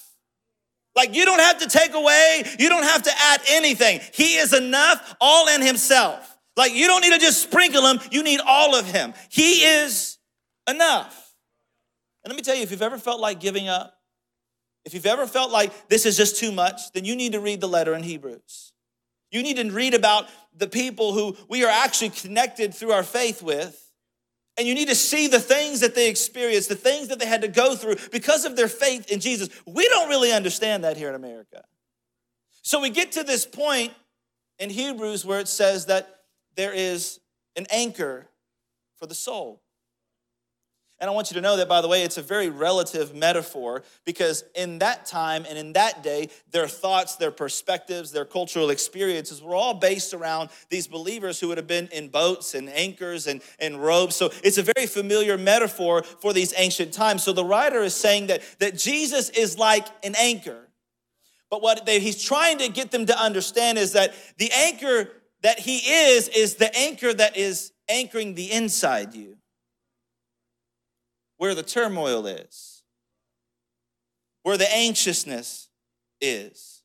Like 0.96 1.14
you 1.14 1.24
don't 1.24 1.38
have 1.38 1.58
to 1.60 1.68
take 1.68 1.94
away, 1.94 2.42
you 2.58 2.68
don't 2.68 2.82
have 2.82 3.04
to 3.04 3.10
add 3.16 3.40
anything. 3.50 4.00
He 4.12 4.36
is 4.36 4.52
enough 4.52 5.14
all 5.20 5.46
in 5.48 5.62
himself. 5.62 6.36
Like 6.56 6.74
you 6.74 6.88
don't 6.88 7.02
need 7.02 7.12
to 7.12 7.20
just 7.20 7.40
sprinkle 7.40 7.86
him, 7.86 8.00
you 8.10 8.24
need 8.24 8.40
all 8.44 8.74
of 8.74 8.84
him. 8.84 9.14
He 9.28 9.64
is 9.64 10.18
enough. 10.68 11.27
And 12.28 12.34
let 12.34 12.36
me 12.36 12.42
tell 12.42 12.56
you, 12.56 12.62
if 12.62 12.70
you've 12.70 12.82
ever 12.82 12.98
felt 12.98 13.22
like 13.22 13.40
giving 13.40 13.70
up, 13.70 13.94
if 14.84 14.92
you've 14.92 15.06
ever 15.06 15.26
felt 15.26 15.50
like 15.50 15.88
this 15.88 16.04
is 16.04 16.14
just 16.14 16.36
too 16.36 16.52
much, 16.52 16.92
then 16.92 17.06
you 17.06 17.16
need 17.16 17.32
to 17.32 17.40
read 17.40 17.62
the 17.62 17.66
letter 17.66 17.94
in 17.94 18.02
Hebrews. 18.02 18.74
You 19.30 19.42
need 19.42 19.56
to 19.56 19.70
read 19.70 19.94
about 19.94 20.26
the 20.54 20.66
people 20.66 21.14
who 21.14 21.38
we 21.48 21.64
are 21.64 21.70
actually 21.70 22.10
connected 22.10 22.74
through 22.74 22.92
our 22.92 23.02
faith 23.02 23.42
with. 23.42 23.82
And 24.58 24.68
you 24.68 24.74
need 24.74 24.88
to 24.88 24.94
see 24.94 25.26
the 25.26 25.40
things 25.40 25.80
that 25.80 25.94
they 25.94 26.10
experienced, 26.10 26.68
the 26.68 26.74
things 26.74 27.08
that 27.08 27.18
they 27.18 27.24
had 27.24 27.40
to 27.40 27.48
go 27.48 27.74
through 27.74 27.96
because 28.12 28.44
of 28.44 28.56
their 28.56 28.68
faith 28.68 29.10
in 29.10 29.20
Jesus. 29.20 29.48
We 29.66 29.88
don't 29.88 30.10
really 30.10 30.30
understand 30.30 30.84
that 30.84 30.98
here 30.98 31.08
in 31.08 31.14
America. 31.14 31.64
So 32.60 32.78
we 32.78 32.90
get 32.90 33.12
to 33.12 33.24
this 33.24 33.46
point 33.46 33.94
in 34.58 34.68
Hebrews 34.68 35.24
where 35.24 35.40
it 35.40 35.48
says 35.48 35.86
that 35.86 36.24
there 36.56 36.74
is 36.74 37.20
an 37.56 37.66
anchor 37.70 38.28
for 38.98 39.06
the 39.06 39.14
soul. 39.14 39.62
And 41.00 41.08
I 41.08 41.12
want 41.12 41.30
you 41.30 41.36
to 41.36 41.40
know 41.40 41.56
that, 41.58 41.68
by 41.68 41.80
the 41.80 41.86
way, 41.86 42.02
it's 42.02 42.18
a 42.18 42.22
very 42.22 42.48
relative 42.48 43.14
metaphor 43.14 43.84
because 44.04 44.42
in 44.56 44.80
that 44.80 45.06
time 45.06 45.46
and 45.48 45.56
in 45.56 45.74
that 45.74 46.02
day, 46.02 46.28
their 46.50 46.66
thoughts, 46.66 47.14
their 47.14 47.30
perspectives, 47.30 48.10
their 48.10 48.24
cultural 48.24 48.70
experiences 48.70 49.40
were 49.40 49.54
all 49.54 49.74
based 49.74 50.12
around 50.12 50.50
these 50.70 50.88
believers 50.88 51.38
who 51.38 51.48
would 51.48 51.56
have 51.56 51.68
been 51.68 51.88
in 51.92 52.08
boats 52.08 52.54
and 52.56 52.68
anchors 52.68 53.28
and, 53.28 53.42
and 53.60 53.80
robes. 53.80 54.16
So 54.16 54.30
it's 54.42 54.58
a 54.58 54.62
very 54.62 54.88
familiar 54.88 55.38
metaphor 55.38 56.02
for 56.02 56.32
these 56.32 56.52
ancient 56.56 56.92
times. 56.92 57.22
So 57.22 57.32
the 57.32 57.44
writer 57.44 57.80
is 57.82 57.94
saying 57.94 58.26
that, 58.26 58.42
that 58.58 58.76
Jesus 58.76 59.28
is 59.30 59.56
like 59.56 59.86
an 60.02 60.16
anchor. 60.18 60.68
But 61.48 61.62
what 61.62 61.86
they, 61.86 62.00
he's 62.00 62.20
trying 62.20 62.58
to 62.58 62.68
get 62.68 62.90
them 62.90 63.06
to 63.06 63.16
understand 63.16 63.78
is 63.78 63.92
that 63.92 64.14
the 64.36 64.50
anchor 64.50 65.10
that 65.42 65.60
he 65.60 65.76
is, 65.76 66.26
is 66.28 66.56
the 66.56 66.76
anchor 66.76 67.14
that 67.14 67.36
is 67.36 67.70
anchoring 67.88 68.34
the 68.34 68.50
inside 68.50 69.14
you 69.14 69.37
where 71.38 71.54
the 71.54 71.62
turmoil 71.62 72.26
is, 72.26 72.82
where 74.42 74.58
the 74.58 74.70
anxiousness 74.76 75.68
is, 76.20 76.82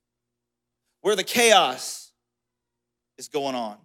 where 1.01 1.15
the 1.15 1.23
chaos 1.23 2.11
is 3.17 3.27
going 3.27 3.55
on, 3.55 3.77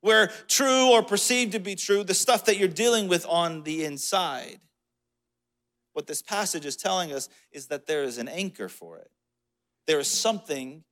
where 0.00 0.30
true 0.48 0.90
or 0.90 1.02
perceived 1.02 1.52
to 1.52 1.60
be 1.60 1.76
true, 1.76 2.02
the 2.02 2.14
stuff 2.14 2.46
that 2.46 2.56
you're 2.56 2.68
dealing 2.68 3.06
with 3.06 3.24
on 3.28 3.62
the 3.62 3.84
inside. 3.84 4.58
What 5.92 6.06
this 6.06 6.22
passage 6.22 6.66
is 6.66 6.76
telling 6.76 7.12
us 7.12 7.28
is 7.52 7.68
that 7.68 7.86
there 7.86 8.02
is 8.02 8.18
an 8.18 8.28
anchor 8.28 8.68
for 8.68 8.98
it. 8.98 9.10
There 9.86 10.00
is 10.00 10.08
something 10.08 10.82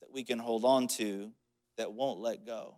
that 0.00 0.12
we 0.12 0.22
can 0.22 0.38
hold 0.38 0.64
on 0.64 0.86
to 0.88 1.32
that 1.76 1.92
won't 1.92 2.20
let 2.20 2.46
go. 2.46 2.76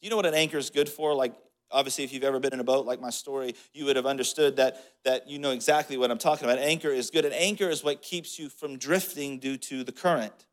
Do 0.00 0.06
you 0.06 0.10
know 0.10 0.16
what 0.16 0.26
an 0.26 0.34
anchor 0.34 0.58
is 0.58 0.70
good 0.70 0.88
for? 0.88 1.14
Like 1.14 1.34
obviously 1.70 2.04
if 2.04 2.12
you've 2.12 2.24
ever 2.24 2.40
been 2.40 2.52
in 2.52 2.60
a 2.60 2.64
boat 2.64 2.86
like 2.86 3.00
my 3.00 3.10
story 3.10 3.54
you 3.72 3.84
would 3.84 3.96
have 3.96 4.06
understood 4.06 4.56
that 4.56 4.82
that 5.04 5.28
you 5.28 5.38
know 5.38 5.50
exactly 5.50 5.96
what 5.96 6.10
i'm 6.10 6.18
talking 6.18 6.44
about. 6.44 6.58
Anchor 6.58 6.88
is 6.88 7.10
good 7.10 7.24
an 7.24 7.32
anchor 7.32 7.68
is 7.68 7.84
what 7.84 8.02
keeps 8.02 8.38
you 8.38 8.48
from 8.48 8.78
drifting 8.78 9.38
due 9.38 9.56
to 9.56 9.84
the 9.84 9.92
current. 9.92 10.46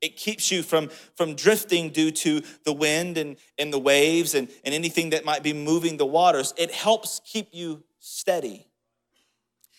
It 0.00 0.16
keeps 0.16 0.50
you 0.50 0.62
from 0.62 0.90
from 1.16 1.34
drifting 1.34 1.88
due 1.90 2.10
to 2.10 2.42
the 2.64 2.72
wind 2.72 3.16
and 3.16 3.36
and 3.58 3.72
the 3.72 3.78
waves 3.78 4.34
and 4.34 4.48
and 4.64 4.74
anything 4.74 5.10
that 5.10 5.24
might 5.24 5.42
be 5.42 5.54
moving 5.54 5.96
the 5.96 6.06
waters. 6.06 6.52
It 6.58 6.70
helps 6.70 7.20
keep 7.24 7.48
you 7.52 7.82
steady. 8.00 8.66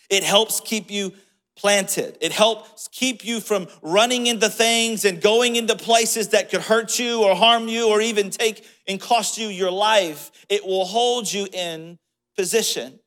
It 0.09 0.23
helps 0.23 0.59
keep 0.59 0.89
you 0.89 1.13
planted. 1.55 2.17
It 2.21 2.31
helps 2.31 2.89
keep 2.91 3.23
you 3.23 3.39
from 3.39 3.67
running 3.81 4.27
into 4.27 4.49
things 4.49 5.05
and 5.05 5.21
going 5.21 5.55
into 5.55 5.75
places 5.75 6.29
that 6.29 6.49
could 6.49 6.61
hurt 6.61 6.99
you 6.99 7.23
or 7.23 7.35
harm 7.35 7.67
you 7.67 7.87
or 7.87 8.01
even 8.01 8.29
take 8.29 8.65
and 8.87 8.99
cost 8.99 9.37
you 9.37 9.47
your 9.47 9.71
life. 9.71 10.31
It 10.49 10.65
will 10.65 10.85
hold 10.85 11.31
you 11.31 11.47
in 11.51 11.97
position. 12.35 12.99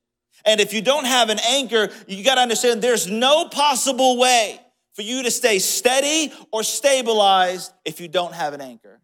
And 0.45 0.61
if 0.61 0.73
you 0.73 0.81
don't 0.81 1.07
have 1.07 1.31
an 1.31 1.39
anchor, 1.49 1.91
you 2.07 2.25
got 2.25 2.37
to 2.37 2.41
understand 2.41 2.83
there's 2.83 3.07
no 3.07 3.49
possible 3.49 4.19
way 4.19 4.61
for 4.95 5.03
you 5.03 5.23
to 5.23 5.31
stay 5.31 5.59
steady 5.59 6.33
or 6.53 6.63
stabilized 6.63 7.73
if 7.85 8.01
you 8.01 8.09
don't 8.09 8.35
have 8.35 8.55
an 8.55 8.61
anchor. 8.61 9.01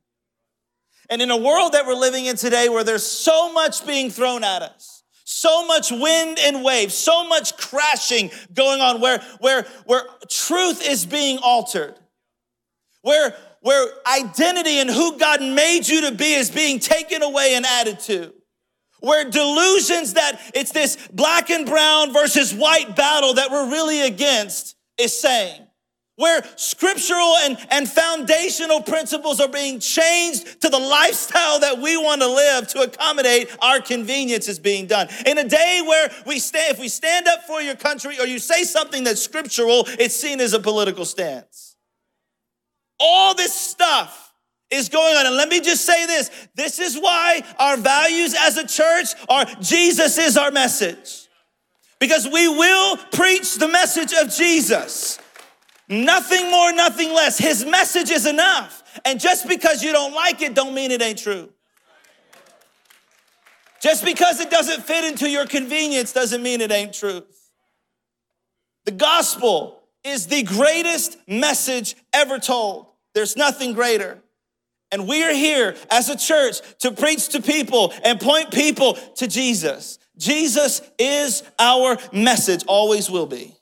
And 1.10 1.20
in 1.20 1.30
a 1.30 1.36
world 1.36 1.72
that 1.72 1.86
we're 1.86 1.94
living 1.94 2.26
in 2.26 2.36
today 2.36 2.68
where 2.68 2.84
there's 2.84 3.04
so 3.04 3.52
much 3.52 3.86
being 3.86 4.10
thrown 4.10 4.42
at 4.42 4.62
us, 4.62 5.02
so 5.24 5.66
much 5.66 5.90
wind 5.90 6.38
and 6.40 6.64
waves, 6.64 6.94
so 6.94 7.28
much 7.28 7.56
crashing 7.56 8.30
going 8.52 8.80
on 8.80 9.00
where, 9.00 9.22
where, 9.40 9.66
where 9.86 10.04
truth 10.28 10.86
is 10.86 11.04
being 11.04 11.38
altered, 11.38 11.94
where, 13.02 13.36
where 13.64 13.88
identity 14.06 14.78
and 14.78 14.90
who 14.90 15.18
God 15.18 15.40
made 15.40 15.88
you 15.88 16.02
to 16.02 16.14
be 16.14 16.34
is 16.34 16.50
being 16.50 16.78
taken 16.78 17.22
away 17.22 17.54
and 17.54 17.64
added 17.64 17.98
to. 18.00 18.32
Where 19.00 19.28
delusions 19.28 20.14
that 20.14 20.38
it's 20.54 20.70
this 20.70 20.98
black 21.10 21.48
and 21.48 21.64
brown 21.64 22.12
versus 22.12 22.52
white 22.52 22.94
battle 22.94 23.34
that 23.34 23.50
we're 23.50 23.70
really 23.70 24.02
against 24.02 24.76
is 24.98 25.18
saying 25.18 25.62
where 26.16 26.42
scriptural 26.56 27.36
and, 27.38 27.56
and 27.70 27.88
foundational 27.88 28.82
principles 28.82 29.40
are 29.40 29.48
being 29.48 29.80
changed 29.80 30.60
to 30.60 30.68
the 30.68 30.78
lifestyle 30.78 31.58
that 31.60 31.78
we 31.78 31.96
want 31.96 32.20
to 32.20 32.28
live 32.28 32.68
to 32.68 32.82
accommodate 32.82 33.48
our 33.60 33.80
convenience 33.80 34.46
is 34.46 34.58
being 34.58 34.86
done. 34.86 35.08
In 35.24 35.38
a 35.38 35.48
day 35.48 35.82
where 35.84 36.10
we 36.26 36.38
stand, 36.38 36.74
if 36.74 36.78
we 36.78 36.88
stand 36.88 37.26
up 37.26 37.44
for 37.44 37.62
your 37.62 37.76
country 37.76 38.20
or 38.20 38.26
you 38.26 38.38
say 38.38 38.62
something 38.64 39.04
that's 39.04 39.22
scriptural, 39.22 39.84
it's 39.98 40.14
seen 40.14 40.40
as 40.40 40.52
a 40.52 40.60
political 40.60 41.06
stance. 41.06 41.63
All 43.00 43.34
this 43.34 43.54
stuff 43.54 44.32
is 44.70 44.88
going 44.88 45.16
on. 45.16 45.26
And 45.26 45.36
let 45.36 45.48
me 45.48 45.60
just 45.60 45.84
say 45.84 46.06
this 46.06 46.30
this 46.54 46.78
is 46.78 46.96
why 46.96 47.42
our 47.58 47.76
values 47.76 48.34
as 48.38 48.56
a 48.56 48.66
church 48.66 49.08
are 49.28 49.44
Jesus 49.60 50.18
is 50.18 50.36
our 50.36 50.50
message. 50.50 51.28
Because 52.00 52.28
we 52.28 52.48
will 52.48 52.96
preach 53.12 53.56
the 53.56 53.68
message 53.68 54.12
of 54.12 54.30
Jesus. 54.30 55.18
Nothing 55.88 56.50
more, 56.50 56.72
nothing 56.72 57.12
less. 57.12 57.38
His 57.38 57.64
message 57.64 58.10
is 58.10 58.26
enough. 58.26 58.82
And 59.04 59.20
just 59.20 59.48
because 59.48 59.82
you 59.82 59.92
don't 59.92 60.14
like 60.14 60.42
it, 60.42 60.54
don't 60.54 60.74
mean 60.74 60.90
it 60.90 61.02
ain't 61.02 61.18
true. 61.18 61.50
Just 63.80 64.04
because 64.04 64.40
it 64.40 64.50
doesn't 64.50 64.82
fit 64.82 65.04
into 65.04 65.28
your 65.28 65.46
convenience 65.46 66.12
doesn't 66.12 66.42
mean 66.42 66.60
it 66.60 66.72
ain't 66.72 66.94
truth. 66.94 67.50
The 68.86 68.92
gospel 68.92 69.83
is 70.04 70.26
the 70.26 70.42
greatest 70.42 71.16
message 71.26 71.96
ever 72.12 72.38
told. 72.38 72.86
There's 73.14 73.36
nothing 73.36 73.72
greater. 73.72 74.22
And 74.92 75.08
we 75.08 75.24
are 75.24 75.32
here 75.32 75.74
as 75.90 76.08
a 76.08 76.16
church 76.16 76.58
to 76.80 76.92
preach 76.92 77.30
to 77.30 77.42
people 77.42 77.92
and 78.04 78.20
point 78.20 78.52
people 78.52 78.94
to 79.16 79.26
Jesus. 79.26 79.98
Jesus 80.16 80.80
is 80.98 81.42
our 81.58 81.98
message, 82.12 82.64
always 82.66 83.10
will 83.10 83.26
be. 83.26 83.56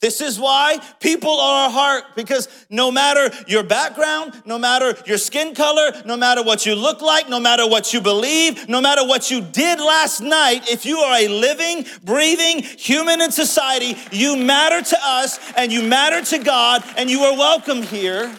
This 0.00 0.20
is 0.20 0.38
why 0.38 0.78
people 1.00 1.40
are 1.40 1.68
a 1.68 1.70
heart 1.70 2.04
because 2.16 2.48
no 2.68 2.92
matter 2.92 3.30
your 3.46 3.62
background, 3.62 4.42
no 4.44 4.58
matter 4.58 4.94
your 5.06 5.16
skin 5.16 5.54
color, 5.54 5.90
no 6.04 6.18
matter 6.18 6.42
what 6.42 6.66
you 6.66 6.74
look 6.74 7.00
like, 7.00 7.30
no 7.30 7.40
matter 7.40 7.66
what 7.66 7.94
you 7.94 8.02
believe, 8.02 8.68
no 8.68 8.82
matter 8.82 9.06
what 9.06 9.30
you 9.30 9.40
did 9.40 9.80
last 9.80 10.20
night, 10.20 10.70
if 10.70 10.84
you 10.84 10.98
are 10.98 11.18
a 11.18 11.28
living, 11.28 11.86
breathing 12.04 12.62
human 12.62 13.22
in 13.22 13.32
society, 13.32 13.96
you 14.12 14.36
matter 14.36 14.82
to 14.82 14.98
us 15.02 15.38
and 15.56 15.72
you 15.72 15.82
matter 15.82 16.22
to 16.36 16.44
God 16.44 16.84
and 16.98 17.08
you 17.08 17.22
are 17.22 17.36
welcome 17.36 17.82
here 17.82 18.30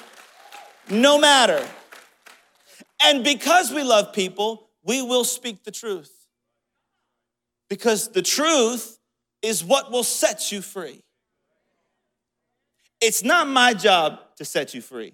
no 0.91 1.19
matter. 1.19 1.67
And 3.03 3.23
because 3.23 3.71
we 3.71 3.81
love 3.81 4.13
people, 4.13 4.69
we 4.83 5.01
will 5.01 5.23
speak 5.23 5.63
the 5.63 5.71
truth. 5.71 6.11
Because 7.67 8.09
the 8.09 8.21
truth 8.21 8.99
is 9.41 9.63
what 9.63 9.91
will 9.91 10.03
set 10.03 10.51
you 10.51 10.61
free. 10.61 11.03
It's 12.99 13.23
not 13.23 13.47
my 13.47 13.73
job 13.73 14.19
to 14.37 14.45
set 14.45 14.73
you 14.73 14.81
free. 14.81 15.13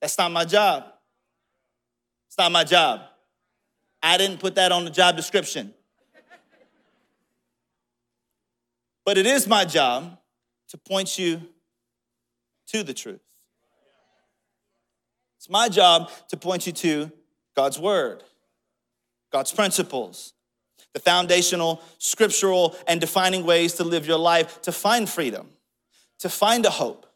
That's 0.00 0.16
not 0.16 0.32
my 0.32 0.44
job. 0.44 0.84
It's 2.28 2.38
not 2.38 2.52
my 2.52 2.64
job. 2.64 3.02
I 4.02 4.18
didn't 4.18 4.38
put 4.38 4.54
that 4.56 4.72
on 4.72 4.84
the 4.84 4.90
job 4.90 5.16
description. 5.16 5.72
But 9.04 9.18
it 9.18 9.26
is 9.26 9.46
my 9.46 9.64
job 9.64 10.18
to 10.68 10.78
point 10.78 11.18
you 11.18 11.42
to 12.68 12.82
the 12.82 12.94
truth. 12.94 13.20
It's 15.38 15.50
my 15.50 15.68
job 15.68 16.10
to 16.28 16.36
point 16.38 16.66
you 16.66 16.72
to 16.72 17.12
God's 17.54 17.78
word, 17.78 18.22
God's 19.30 19.52
principles, 19.52 20.32
the 20.94 21.00
foundational, 21.00 21.82
scriptural, 21.98 22.74
and 22.86 23.00
defining 23.00 23.44
ways 23.44 23.74
to 23.74 23.84
live 23.84 24.06
your 24.06 24.18
life 24.18 24.62
to 24.62 24.72
find 24.72 25.08
freedom 25.08 25.48
to 26.20 26.28
find 26.28 26.64
a 26.66 26.70
hope, 26.70 27.06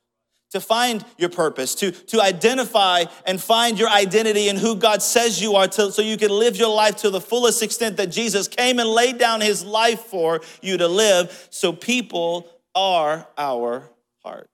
to 0.50 0.60
find 0.60 1.04
your 1.18 1.28
purpose, 1.28 1.74
to, 1.76 1.90
to 1.90 2.20
identify 2.22 3.04
and 3.26 3.40
find 3.40 3.78
your 3.78 3.88
identity 3.88 4.48
and 4.48 4.58
who 4.58 4.76
God 4.76 5.02
says 5.02 5.40
you 5.42 5.56
are, 5.56 5.68
to, 5.68 5.92
so 5.92 6.02
you 6.02 6.16
can 6.16 6.30
live 6.30 6.56
your 6.56 6.74
life 6.74 6.96
to 6.96 7.10
the 7.10 7.20
fullest 7.20 7.62
extent 7.62 7.96
that 7.98 8.06
Jesus 8.06 8.48
came 8.48 8.78
and 8.78 8.88
laid 8.88 9.18
down 9.18 9.40
his 9.40 9.64
life 9.64 10.00
for 10.00 10.40
you 10.62 10.76
to 10.78 10.88
live. 10.88 11.48
So 11.50 11.72
people 11.72 12.48
are 12.74 13.26
our 13.36 13.90
heart. 14.22 14.50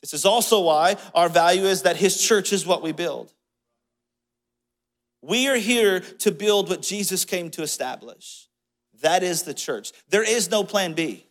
This 0.00 0.12
is 0.12 0.24
also 0.24 0.60
why 0.60 0.96
our 1.14 1.28
value 1.28 1.64
is 1.64 1.82
that 1.82 1.96
his 1.96 2.20
church 2.20 2.52
is 2.52 2.66
what 2.66 2.82
we 2.82 2.92
build. 2.92 3.32
We 5.22 5.48
are 5.48 5.56
here 5.56 6.00
to 6.00 6.30
build 6.30 6.68
what 6.68 6.82
Jesus 6.82 7.24
came 7.24 7.50
to 7.52 7.62
establish. 7.62 8.48
That 9.00 9.22
is 9.22 9.44
the 9.44 9.54
church. 9.54 9.92
There 10.10 10.22
is 10.22 10.50
no 10.50 10.62
plan 10.62 10.92
B. 10.92 11.26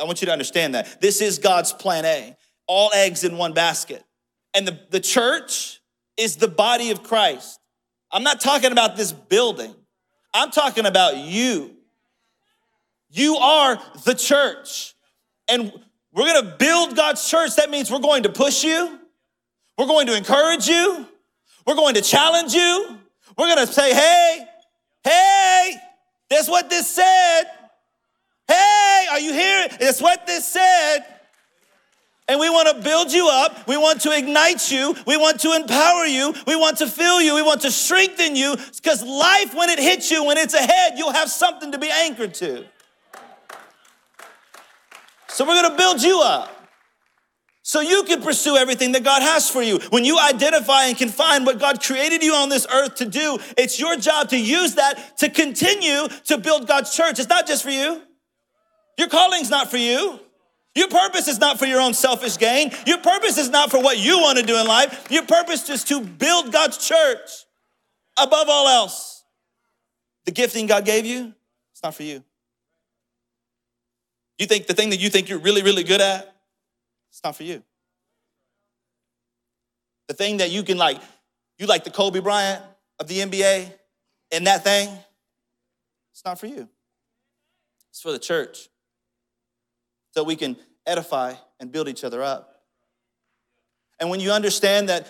I 0.00 0.04
want 0.04 0.20
you 0.20 0.26
to 0.26 0.32
understand 0.32 0.74
that. 0.74 1.00
This 1.00 1.20
is 1.20 1.38
God's 1.38 1.72
plan 1.72 2.04
A 2.04 2.36
all 2.66 2.90
eggs 2.94 3.24
in 3.24 3.36
one 3.36 3.52
basket. 3.52 4.02
And 4.54 4.66
the, 4.66 4.78
the 4.90 5.00
church 5.00 5.80
is 6.16 6.36
the 6.36 6.48
body 6.48 6.90
of 6.90 7.02
Christ. 7.02 7.60
I'm 8.10 8.22
not 8.22 8.40
talking 8.40 8.72
about 8.72 8.96
this 8.96 9.12
building, 9.12 9.74
I'm 10.32 10.50
talking 10.50 10.86
about 10.86 11.16
you. 11.16 11.72
You 13.10 13.36
are 13.36 13.80
the 14.04 14.14
church. 14.14 14.94
And 15.48 15.72
we're 16.12 16.32
gonna 16.32 16.56
build 16.58 16.96
God's 16.96 17.28
church. 17.28 17.56
That 17.56 17.70
means 17.70 17.90
we're 17.90 18.00
going 18.00 18.24
to 18.24 18.28
push 18.28 18.64
you, 18.64 18.98
we're 19.78 19.86
going 19.86 20.06
to 20.06 20.16
encourage 20.16 20.66
you, 20.66 21.06
we're 21.66 21.76
going 21.76 21.94
to 21.94 22.02
challenge 22.02 22.54
you, 22.54 22.98
we're 23.36 23.48
gonna 23.48 23.66
say, 23.66 23.92
hey, 23.92 24.46
hey, 25.04 25.74
that's 26.30 26.48
what 26.48 26.70
this 26.70 26.90
said. 26.90 27.44
Hey, 28.48 29.06
are 29.10 29.20
you 29.20 29.32
here? 29.32 29.68
That's 29.80 30.00
what 30.00 30.26
this 30.26 30.46
said. 30.46 31.04
And 32.26 32.40
we 32.40 32.48
want 32.48 32.74
to 32.74 32.82
build 32.82 33.12
you 33.12 33.28
up. 33.30 33.66
We 33.68 33.76
want 33.76 34.00
to 34.02 34.16
ignite 34.16 34.70
you. 34.70 34.94
We 35.06 35.16
want 35.16 35.40
to 35.40 35.52
empower 35.52 36.06
you. 36.06 36.34
We 36.46 36.56
want 36.56 36.78
to 36.78 36.86
fill 36.86 37.20
you. 37.20 37.34
We 37.34 37.42
want 37.42 37.62
to 37.62 37.70
strengthen 37.70 38.34
you 38.34 38.56
because 38.56 39.02
life, 39.02 39.54
when 39.54 39.68
it 39.68 39.78
hits 39.78 40.10
you, 40.10 40.24
when 40.24 40.38
it's 40.38 40.54
ahead, 40.54 40.94
you'll 40.96 41.12
have 41.12 41.30
something 41.30 41.72
to 41.72 41.78
be 41.78 41.90
anchored 41.90 42.32
to. 42.34 42.64
So 45.28 45.44
we're 45.44 45.60
going 45.60 45.72
to 45.72 45.76
build 45.76 46.02
you 46.02 46.22
up 46.22 46.50
so 47.62 47.80
you 47.80 48.04
can 48.04 48.22
pursue 48.22 48.56
everything 48.56 48.92
that 48.92 49.04
God 49.04 49.20
has 49.20 49.50
for 49.50 49.62
you. 49.62 49.78
When 49.90 50.04
you 50.04 50.18
identify 50.18 50.84
and 50.84 50.96
can 50.96 51.08
find 51.10 51.44
what 51.44 51.58
God 51.58 51.82
created 51.82 52.22
you 52.22 52.34
on 52.34 52.48
this 52.48 52.66
earth 52.72 52.94
to 52.96 53.04
do, 53.04 53.38
it's 53.58 53.78
your 53.78 53.96
job 53.96 54.30
to 54.30 54.38
use 54.38 54.76
that 54.76 55.18
to 55.18 55.28
continue 55.28 56.08
to 56.26 56.38
build 56.38 56.68
God's 56.68 56.94
church. 56.94 57.18
It's 57.18 57.28
not 57.28 57.46
just 57.46 57.64
for 57.64 57.70
you. 57.70 58.00
Your 58.98 59.08
calling's 59.08 59.50
not 59.50 59.70
for 59.70 59.76
you. 59.76 60.20
Your 60.74 60.88
purpose 60.88 61.28
is 61.28 61.38
not 61.38 61.58
for 61.58 61.66
your 61.66 61.80
own 61.80 61.94
selfish 61.94 62.36
gain. 62.36 62.72
Your 62.86 62.98
purpose 62.98 63.38
is 63.38 63.48
not 63.48 63.70
for 63.70 63.80
what 63.80 63.98
you 63.98 64.18
want 64.18 64.38
to 64.38 64.44
do 64.44 64.58
in 64.58 64.66
life. 64.66 65.06
Your 65.10 65.24
purpose 65.24 65.68
is 65.70 65.84
to 65.84 66.00
build 66.00 66.52
God's 66.52 66.78
church 66.78 67.30
above 68.18 68.48
all 68.48 68.68
else. 68.68 69.24
The 70.24 70.32
gifting 70.32 70.66
God 70.66 70.84
gave 70.84 71.06
you, 71.06 71.32
it's 71.72 71.82
not 71.82 71.94
for 71.94 72.02
you. 72.02 72.24
You 74.38 74.46
think 74.46 74.66
the 74.66 74.74
thing 74.74 74.90
that 74.90 74.98
you 74.98 75.10
think 75.10 75.28
you're 75.28 75.38
really, 75.38 75.62
really 75.62 75.84
good 75.84 76.00
at, 76.00 76.34
it's 77.10 77.22
not 77.22 77.36
for 77.36 77.44
you. 77.44 77.62
The 80.08 80.14
thing 80.14 80.38
that 80.38 80.50
you 80.50 80.64
can 80.64 80.76
like, 80.76 81.00
you 81.56 81.66
like 81.66 81.84
the 81.84 81.90
Kobe 81.90 82.18
Bryant 82.18 82.62
of 82.98 83.06
the 83.06 83.18
NBA 83.18 83.72
and 84.32 84.46
that 84.48 84.64
thing, 84.64 84.88
it's 86.12 86.24
not 86.24 86.40
for 86.40 86.46
you. 86.46 86.68
It's 87.90 88.00
for 88.00 88.10
the 88.10 88.18
church 88.18 88.68
so 90.14 90.22
we 90.22 90.36
can 90.36 90.56
edify 90.86 91.34
and 91.58 91.72
build 91.72 91.88
each 91.88 92.04
other 92.04 92.22
up. 92.22 92.62
And 93.98 94.10
when 94.10 94.20
you 94.20 94.30
understand 94.30 94.88
that 94.88 95.06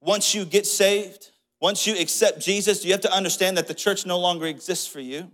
once 0.00 0.34
you 0.34 0.44
get 0.44 0.66
saved, 0.66 1.30
once 1.60 1.86
you 1.86 1.94
accept 1.98 2.40
Jesus, 2.40 2.84
you 2.84 2.92
have 2.92 3.00
to 3.00 3.12
understand 3.12 3.56
that 3.56 3.66
the 3.66 3.74
church 3.74 4.06
no 4.06 4.18
longer 4.18 4.46
exists 4.46 4.86
for 4.86 5.00
you. 5.00 5.30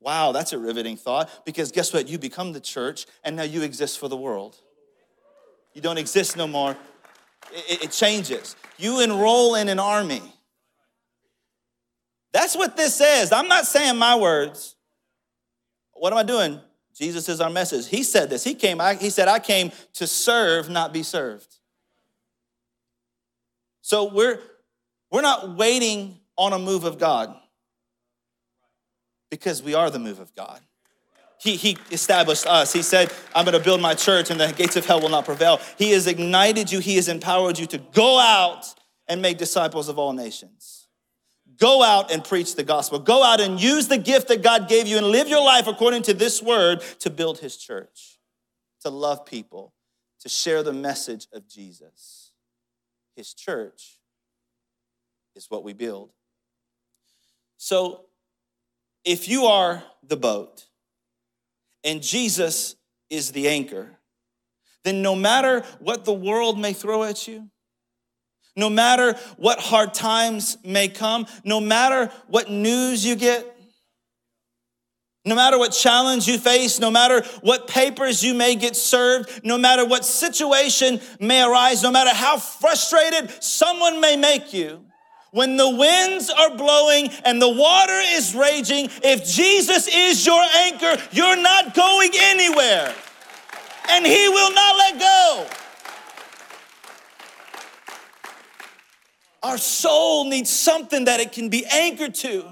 Wow, 0.00 0.32
that's 0.32 0.52
a 0.52 0.58
riveting 0.58 0.96
thought 0.96 1.30
because 1.44 1.70
guess 1.70 1.92
what? 1.92 2.08
You 2.08 2.18
become 2.18 2.52
the 2.52 2.60
church 2.60 3.06
and 3.24 3.36
now 3.36 3.44
you 3.44 3.62
exist 3.62 3.98
for 3.98 4.08
the 4.08 4.16
world. 4.16 4.56
You 5.74 5.80
don't 5.80 5.98
exist 5.98 6.36
no 6.36 6.46
more. 6.46 6.76
It, 7.52 7.84
it 7.84 7.90
changes. 7.92 8.56
You 8.78 9.00
enroll 9.00 9.54
in 9.54 9.68
an 9.68 9.78
army. 9.78 10.22
That's 12.32 12.56
what 12.56 12.76
this 12.76 12.94
says. 12.94 13.32
I'm 13.32 13.48
not 13.48 13.66
saying 13.66 13.96
my 13.96 14.16
words. 14.16 14.74
What 15.92 16.12
am 16.12 16.18
I 16.18 16.24
doing? 16.24 16.60
Jesus 16.94 17.28
is 17.28 17.40
our 17.40 17.50
message. 17.50 17.88
He 17.88 18.02
said 18.02 18.30
this. 18.30 18.44
He 18.44 18.54
came, 18.54 18.80
I, 18.80 18.94
he 18.94 19.10
said, 19.10 19.28
I 19.28 19.38
came 19.38 19.72
to 19.94 20.06
serve, 20.06 20.68
not 20.68 20.92
be 20.92 21.02
served. 21.02 21.56
So 23.80 24.12
we're 24.12 24.38
we're 25.10 25.22
not 25.22 25.56
waiting 25.56 26.18
on 26.38 26.52
a 26.52 26.58
move 26.58 26.84
of 26.84 26.98
God 26.98 27.36
because 29.30 29.62
we 29.62 29.74
are 29.74 29.90
the 29.90 29.98
move 29.98 30.20
of 30.20 30.34
God. 30.34 30.60
He, 31.38 31.56
he 31.56 31.76
established 31.90 32.46
us. 32.46 32.72
He 32.72 32.82
said, 32.82 33.12
I'm 33.34 33.44
going 33.44 33.58
to 33.58 33.62
build 33.62 33.80
my 33.80 33.94
church 33.94 34.30
and 34.30 34.40
the 34.40 34.52
gates 34.52 34.76
of 34.76 34.86
hell 34.86 35.00
will 35.00 35.08
not 35.08 35.24
prevail. 35.24 35.60
He 35.76 35.90
has 35.90 36.06
ignited 36.06 36.70
you, 36.70 36.78
He 36.78 36.96
has 36.96 37.08
empowered 37.08 37.58
you 37.58 37.66
to 37.66 37.78
go 37.78 38.18
out 38.18 38.72
and 39.08 39.20
make 39.20 39.38
disciples 39.38 39.88
of 39.88 39.98
all 39.98 40.12
nations. 40.12 40.81
Go 41.58 41.82
out 41.82 42.10
and 42.12 42.24
preach 42.24 42.54
the 42.54 42.62
gospel. 42.62 42.98
Go 42.98 43.22
out 43.22 43.40
and 43.40 43.60
use 43.60 43.88
the 43.88 43.98
gift 43.98 44.28
that 44.28 44.42
God 44.42 44.68
gave 44.68 44.86
you 44.86 44.96
and 44.96 45.06
live 45.06 45.28
your 45.28 45.44
life 45.44 45.66
according 45.66 46.02
to 46.02 46.14
this 46.14 46.42
word 46.42 46.82
to 47.00 47.10
build 47.10 47.38
his 47.38 47.56
church, 47.56 48.18
to 48.80 48.90
love 48.90 49.26
people, 49.26 49.74
to 50.20 50.28
share 50.28 50.62
the 50.62 50.72
message 50.72 51.26
of 51.32 51.48
Jesus. 51.48 52.30
His 53.16 53.34
church 53.34 53.98
is 55.34 55.46
what 55.48 55.64
we 55.64 55.72
build. 55.72 56.12
So, 57.56 58.06
if 59.04 59.28
you 59.28 59.46
are 59.46 59.82
the 60.02 60.16
boat 60.16 60.66
and 61.84 62.02
Jesus 62.02 62.76
is 63.10 63.32
the 63.32 63.48
anchor, 63.48 63.98
then 64.84 65.02
no 65.02 65.14
matter 65.14 65.62
what 65.80 66.04
the 66.04 66.12
world 66.12 66.58
may 66.58 66.72
throw 66.72 67.02
at 67.04 67.26
you, 67.26 67.50
no 68.56 68.68
matter 68.68 69.14
what 69.36 69.58
hard 69.58 69.94
times 69.94 70.58
may 70.64 70.88
come, 70.88 71.26
no 71.44 71.60
matter 71.60 72.10
what 72.28 72.50
news 72.50 73.04
you 73.04 73.16
get, 73.16 73.48
no 75.24 75.36
matter 75.36 75.56
what 75.56 75.70
challenge 75.70 76.26
you 76.26 76.36
face, 76.36 76.80
no 76.80 76.90
matter 76.90 77.22
what 77.42 77.68
papers 77.68 78.24
you 78.24 78.34
may 78.34 78.56
get 78.56 78.74
served, 78.74 79.44
no 79.44 79.56
matter 79.56 79.86
what 79.86 80.04
situation 80.04 81.00
may 81.20 81.42
arise, 81.42 81.82
no 81.82 81.92
matter 81.92 82.10
how 82.10 82.38
frustrated 82.38 83.30
someone 83.42 84.00
may 84.00 84.16
make 84.16 84.52
you, 84.52 84.84
when 85.30 85.56
the 85.56 85.68
winds 85.68 86.28
are 86.28 86.56
blowing 86.56 87.08
and 87.24 87.40
the 87.40 87.48
water 87.48 88.00
is 88.04 88.34
raging, 88.34 88.88
if 89.02 89.24
Jesus 89.24 89.88
is 89.88 90.26
your 90.26 90.42
anchor, 90.42 90.96
you're 91.12 91.40
not 91.40 91.72
going 91.72 92.10
anywhere. 92.14 92.94
And 93.88 94.04
He 94.04 94.28
will 94.28 94.52
not 94.52 94.76
let 94.76 94.98
go. 94.98 95.46
Our 99.42 99.58
soul 99.58 100.28
needs 100.28 100.50
something 100.50 101.06
that 101.06 101.20
it 101.20 101.32
can 101.32 101.48
be 101.48 101.64
anchored 101.66 102.14
to. 102.16 102.44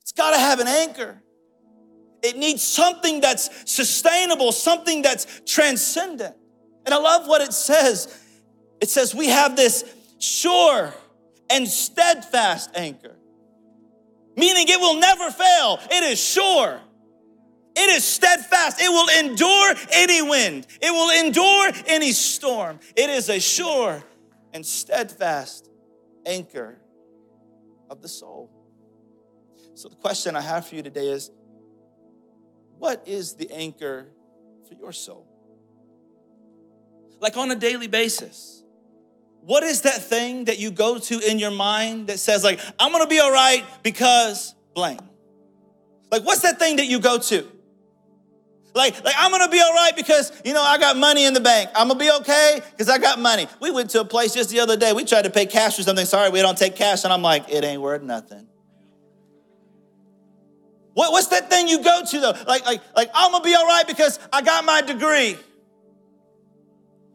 It's 0.00 0.12
got 0.12 0.32
to 0.32 0.38
have 0.38 0.58
an 0.58 0.68
anchor. 0.68 1.22
It 2.22 2.36
needs 2.36 2.62
something 2.62 3.20
that's 3.20 3.70
sustainable, 3.70 4.52
something 4.52 5.02
that's 5.02 5.42
transcendent. 5.46 6.36
And 6.84 6.94
I 6.94 6.98
love 6.98 7.28
what 7.28 7.40
it 7.40 7.52
says. 7.52 8.18
It 8.80 8.90
says, 8.90 9.14
We 9.14 9.28
have 9.28 9.56
this 9.56 9.84
sure 10.18 10.92
and 11.50 11.68
steadfast 11.68 12.70
anchor, 12.74 13.14
meaning 14.36 14.66
it 14.68 14.80
will 14.80 14.98
never 14.98 15.30
fail. 15.30 15.78
It 15.90 16.04
is 16.04 16.22
sure. 16.22 16.80
It 17.74 17.90
is 17.90 18.04
steadfast. 18.04 18.80
It 18.80 18.88
will 18.88 19.30
endure 19.30 19.74
any 19.92 20.20
wind. 20.20 20.66
It 20.80 20.90
will 20.90 21.10
endure 21.24 21.72
any 21.86 22.12
storm. 22.12 22.80
It 22.96 23.08
is 23.08 23.28
a 23.28 23.40
sure 23.40 24.02
and 24.52 24.64
steadfast 24.64 25.68
anchor 26.26 26.78
of 27.90 28.02
the 28.02 28.08
soul. 28.08 28.50
So, 29.74 29.88
the 29.88 29.96
question 29.96 30.36
I 30.36 30.40
have 30.40 30.66
for 30.66 30.74
you 30.74 30.82
today 30.82 31.08
is 31.08 31.30
what 32.78 33.02
is 33.06 33.34
the 33.34 33.50
anchor 33.50 34.08
for 34.68 34.74
your 34.74 34.92
soul? 34.92 35.26
Like 37.20 37.36
on 37.36 37.50
a 37.50 37.56
daily 37.56 37.86
basis. 37.86 38.62
What 39.42 39.64
is 39.64 39.82
that 39.82 40.02
thing 40.02 40.44
that 40.44 40.58
you 40.60 40.70
go 40.70 40.98
to 40.98 41.18
in 41.18 41.38
your 41.40 41.50
mind 41.50 42.06
that 42.06 42.20
says, 42.20 42.44
like, 42.44 42.60
I'm 42.78 42.92
gonna 42.92 43.08
be 43.08 43.18
all 43.18 43.32
right 43.32 43.64
because 43.82 44.54
blank? 44.74 45.00
Like, 46.12 46.24
what's 46.24 46.42
that 46.42 46.58
thing 46.58 46.76
that 46.76 46.86
you 46.86 47.00
go 47.00 47.18
to? 47.18 47.50
Like, 48.74 49.04
like 49.04 49.14
I'm 49.18 49.30
gonna 49.30 49.50
be 49.50 49.60
all 49.60 49.74
right 49.74 49.94
because 49.94 50.32
you 50.44 50.54
know 50.54 50.62
I 50.62 50.78
got 50.78 50.96
money 50.96 51.24
in 51.24 51.34
the 51.34 51.40
bank. 51.40 51.70
I'm 51.74 51.88
gonna 51.88 52.00
be 52.00 52.10
okay 52.20 52.60
because 52.70 52.88
I 52.88 52.98
got 52.98 53.18
money. 53.18 53.46
We 53.60 53.70
went 53.70 53.90
to 53.90 54.00
a 54.00 54.04
place 54.04 54.32
just 54.32 54.50
the 54.50 54.60
other 54.60 54.76
day. 54.76 54.92
We 54.92 55.04
tried 55.04 55.22
to 55.22 55.30
pay 55.30 55.46
cash 55.46 55.76
for 55.76 55.82
something. 55.82 56.06
Sorry, 56.06 56.30
we 56.30 56.40
don't 56.40 56.56
take 56.56 56.74
cash, 56.74 57.04
and 57.04 57.12
I'm 57.12 57.22
like, 57.22 57.50
it 57.50 57.64
ain't 57.64 57.82
worth 57.82 58.02
nothing. 58.02 58.48
What, 60.94 61.12
what's 61.12 61.28
that 61.28 61.48
thing 61.48 61.68
you 61.68 61.82
go 61.82 62.02
to 62.04 62.20
though? 62.20 62.34
Like, 62.46 62.64
like, 62.64 62.82
like, 62.94 63.10
I'm 63.14 63.32
gonna 63.32 63.44
be 63.44 63.54
all 63.54 63.66
right 63.66 63.86
because 63.86 64.18
I 64.32 64.42
got 64.42 64.64
my 64.64 64.80
degree. 64.80 65.38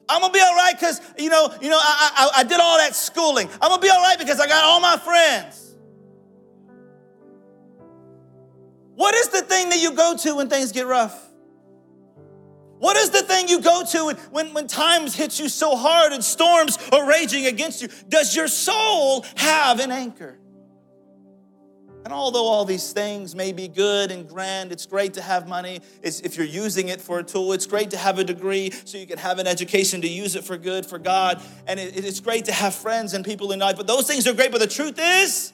I'm 0.10 0.22
gonna 0.22 0.34
be 0.34 0.40
all 0.40 0.56
right 0.56 0.74
because 0.74 1.02
you 1.18 1.30
know, 1.30 1.54
you 1.60 1.70
know, 1.70 1.80
I, 1.80 2.30
I, 2.36 2.40
I 2.40 2.44
did 2.44 2.60
all 2.60 2.78
that 2.78 2.96
schooling. 2.96 3.50
I'm 3.62 3.70
gonna 3.70 3.82
be 3.82 3.90
all 3.90 4.02
right 4.02 4.18
because 4.18 4.40
I 4.40 4.48
got 4.48 4.64
all 4.64 4.80
my 4.80 4.98
friends. 4.98 5.76
What 8.96 9.16
is 9.16 9.30
the 9.30 9.42
thing 9.42 9.70
that 9.70 9.80
you 9.80 9.94
go 9.94 10.16
to 10.18 10.36
when 10.36 10.50
things 10.50 10.72
get 10.72 10.88
rough? 10.88 11.27
What 12.80 12.96
is 12.98 13.10
the 13.10 13.22
thing 13.22 13.48
you 13.48 13.62
go 13.62 13.84
to 13.84 14.06
when, 14.06 14.16
when, 14.32 14.54
when 14.54 14.68
times 14.68 15.16
hit 15.16 15.40
you 15.40 15.50
so 15.50 15.76
hard 15.76 16.14
and 16.14 16.24
storms 16.24 16.78
are 16.92 17.08
raging 17.08 17.46
against 17.48 17.82
you? 17.82 17.90
Does 18.08 18.36
your 18.36 18.48
soul 18.48 19.26
have 19.36 19.80
an 19.80 19.92
anchor? 19.92 20.40
And 22.08 22.14
although 22.14 22.46
all 22.46 22.64
these 22.64 22.94
things 22.94 23.36
may 23.36 23.52
be 23.52 23.68
good 23.68 24.12
and 24.12 24.30
grand, 24.30 24.72
it's 24.72 24.86
great 24.86 25.16
to 25.16 25.22
have 25.22 25.46
money. 25.46 25.82
It's, 26.02 26.22
if 26.22 26.38
you're 26.38 26.46
using 26.46 26.88
it 26.88 27.02
for 27.02 27.20
a 27.20 27.24
tool, 27.24 27.52
it's 27.52 27.66
great 27.66 27.90
to 27.92 27.98
have 27.98 28.18
a 28.18 28.24
degree 28.24 28.72
so 28.86 28.98
you 28.98 29.06
can 29.06 29.18
have 29.18 29.40
an 29.40 29.48
education 29.48 30.00
to 30.02 30.08
use 30.08 30.38
it 30.38 30.46
for 30.46 30.58
good, 30.58 30.86
for 30.86 31.00
God. 31.00 31.42
And 31.66 31.80
it, 31.80 32.06
it's 32.06 32.22
great 32.22 32.46
to 32.46 32.54
have 32.54 32.74
friends 32.74 33.14
and 33.14 33.26
people 33.26 33.52
in 33.52 33.60
life. 33.60 33.76
But 33.76 33.88
those 33.88 34.08
things 34.08 34.26
are 34.26 34.34
great. 34.34 34.54
But 34.54 34.60
the 34.60 34.68
truth 34.68 34.98
is, 34.98 35.52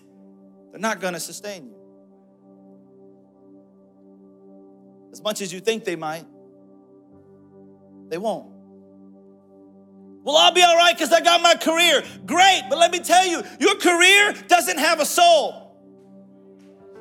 they're 0.71 0.79
not 0.79 0.99
going 0.99 1.13
to 1.13 1.19
sustain 1.19 1.69
you. 1.69 1.75
As 5.11 5.23
much 5.23 5.41
as 5.41 5.51
you 5.51 5.59
think 5.59 5.85
they 5.85 5.95
might, 5.95 6.25
they 8.13 8.19
won't. 8.19 8.45
Well, 10.23 10.37
I'll 10.37 10.53
be 10.53 10.61
all 10.61 10.75
right 10.77 10.95
because 10.95 11.11
I 11.11 11.19
got 11.19 11.41
my 11.41 11.55
career. 11.55 12.03
Great, 12.27 12.61
but 12.69 12.77
let 12.77 12.91
me 12.91 12.99
tell 12.99 13.25
you, 13.25 13.41
your 13.59 13.73
career 13.73 14.35
doesn't 14.47 14.77
have 14.77 14.99
a 14.99 15.05
soul. 15.05 15.75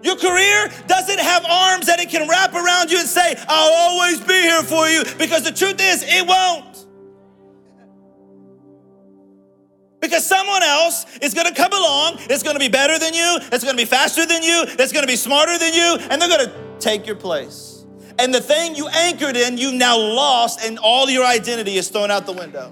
Your 0.02 0.16
career 0.16 0.72
doesn't 0.86 1.20
have 1.20 1.44
arms 1.44 1.84
that 1.88 2.00
it 2.00 2.08
can 2.08 2.26
wrap 2.30 2.54
around 2.54 2.90
you 2.90 2.98
and 2.98 3.06
say, 3.06 3.34
I'll 3.46 3.90
always 3.90 4.20
be 4.20 4.40
here 4.40 4.62
for 4.62 4.88
you, 4.88 5.04
because 5.18 5.44
the 5.44 5.52
truth 5.52 5.82
is, 5.82 6.02
it 6.02 6.26
won't. 6.26 6.86
Because 10.00 10.26
someone 10.26 10.62
else 10.62 11.04
is 11.20 11.34
gonna 11.34 11.54
come 11.54 11.74
along, 11.74 12.20
it's 12.30 12.42
gonna 12.42 12.58
be 12.58 12.68
better 12.68 12.98
than 12.98 13.12
you, 13.12 13.38
it's 13.52 13.64
gonna 13.64 13.76
be 13.76 13.84
faster 13.84 14.24
than 14.24 14.42
you, 14.42 14.64
it's 14.66 14.92
gonna 14.92 15.06
be 15.06 15.16
smarter 15.16 15.58
than 15.58 15.74
you, 15.74 15.98
and 16.08 16.22
they're 16.22 16.30
gonna 16.30 16.78
take 16.80 17.06
your 17.06 17.16
place. 17.16 17.71
And 18.22 18.32
the 18.32 18.40
thing 18.40 18.76
you 18.76 18.86
anchored 18.86 19.36
in, 19.36 19.58
you've 19.58 19.74
now 19.74 19.98
lost, 19.98 20.64
and 20.64 20.78
all 20.78 21.10
your 21.10 21.26
identity 21.26 21.76
is 21.76 21.88
thrown 21.88 22.08
out 22.08 22.24
the 22.24 22.32
window. 22.32 22.70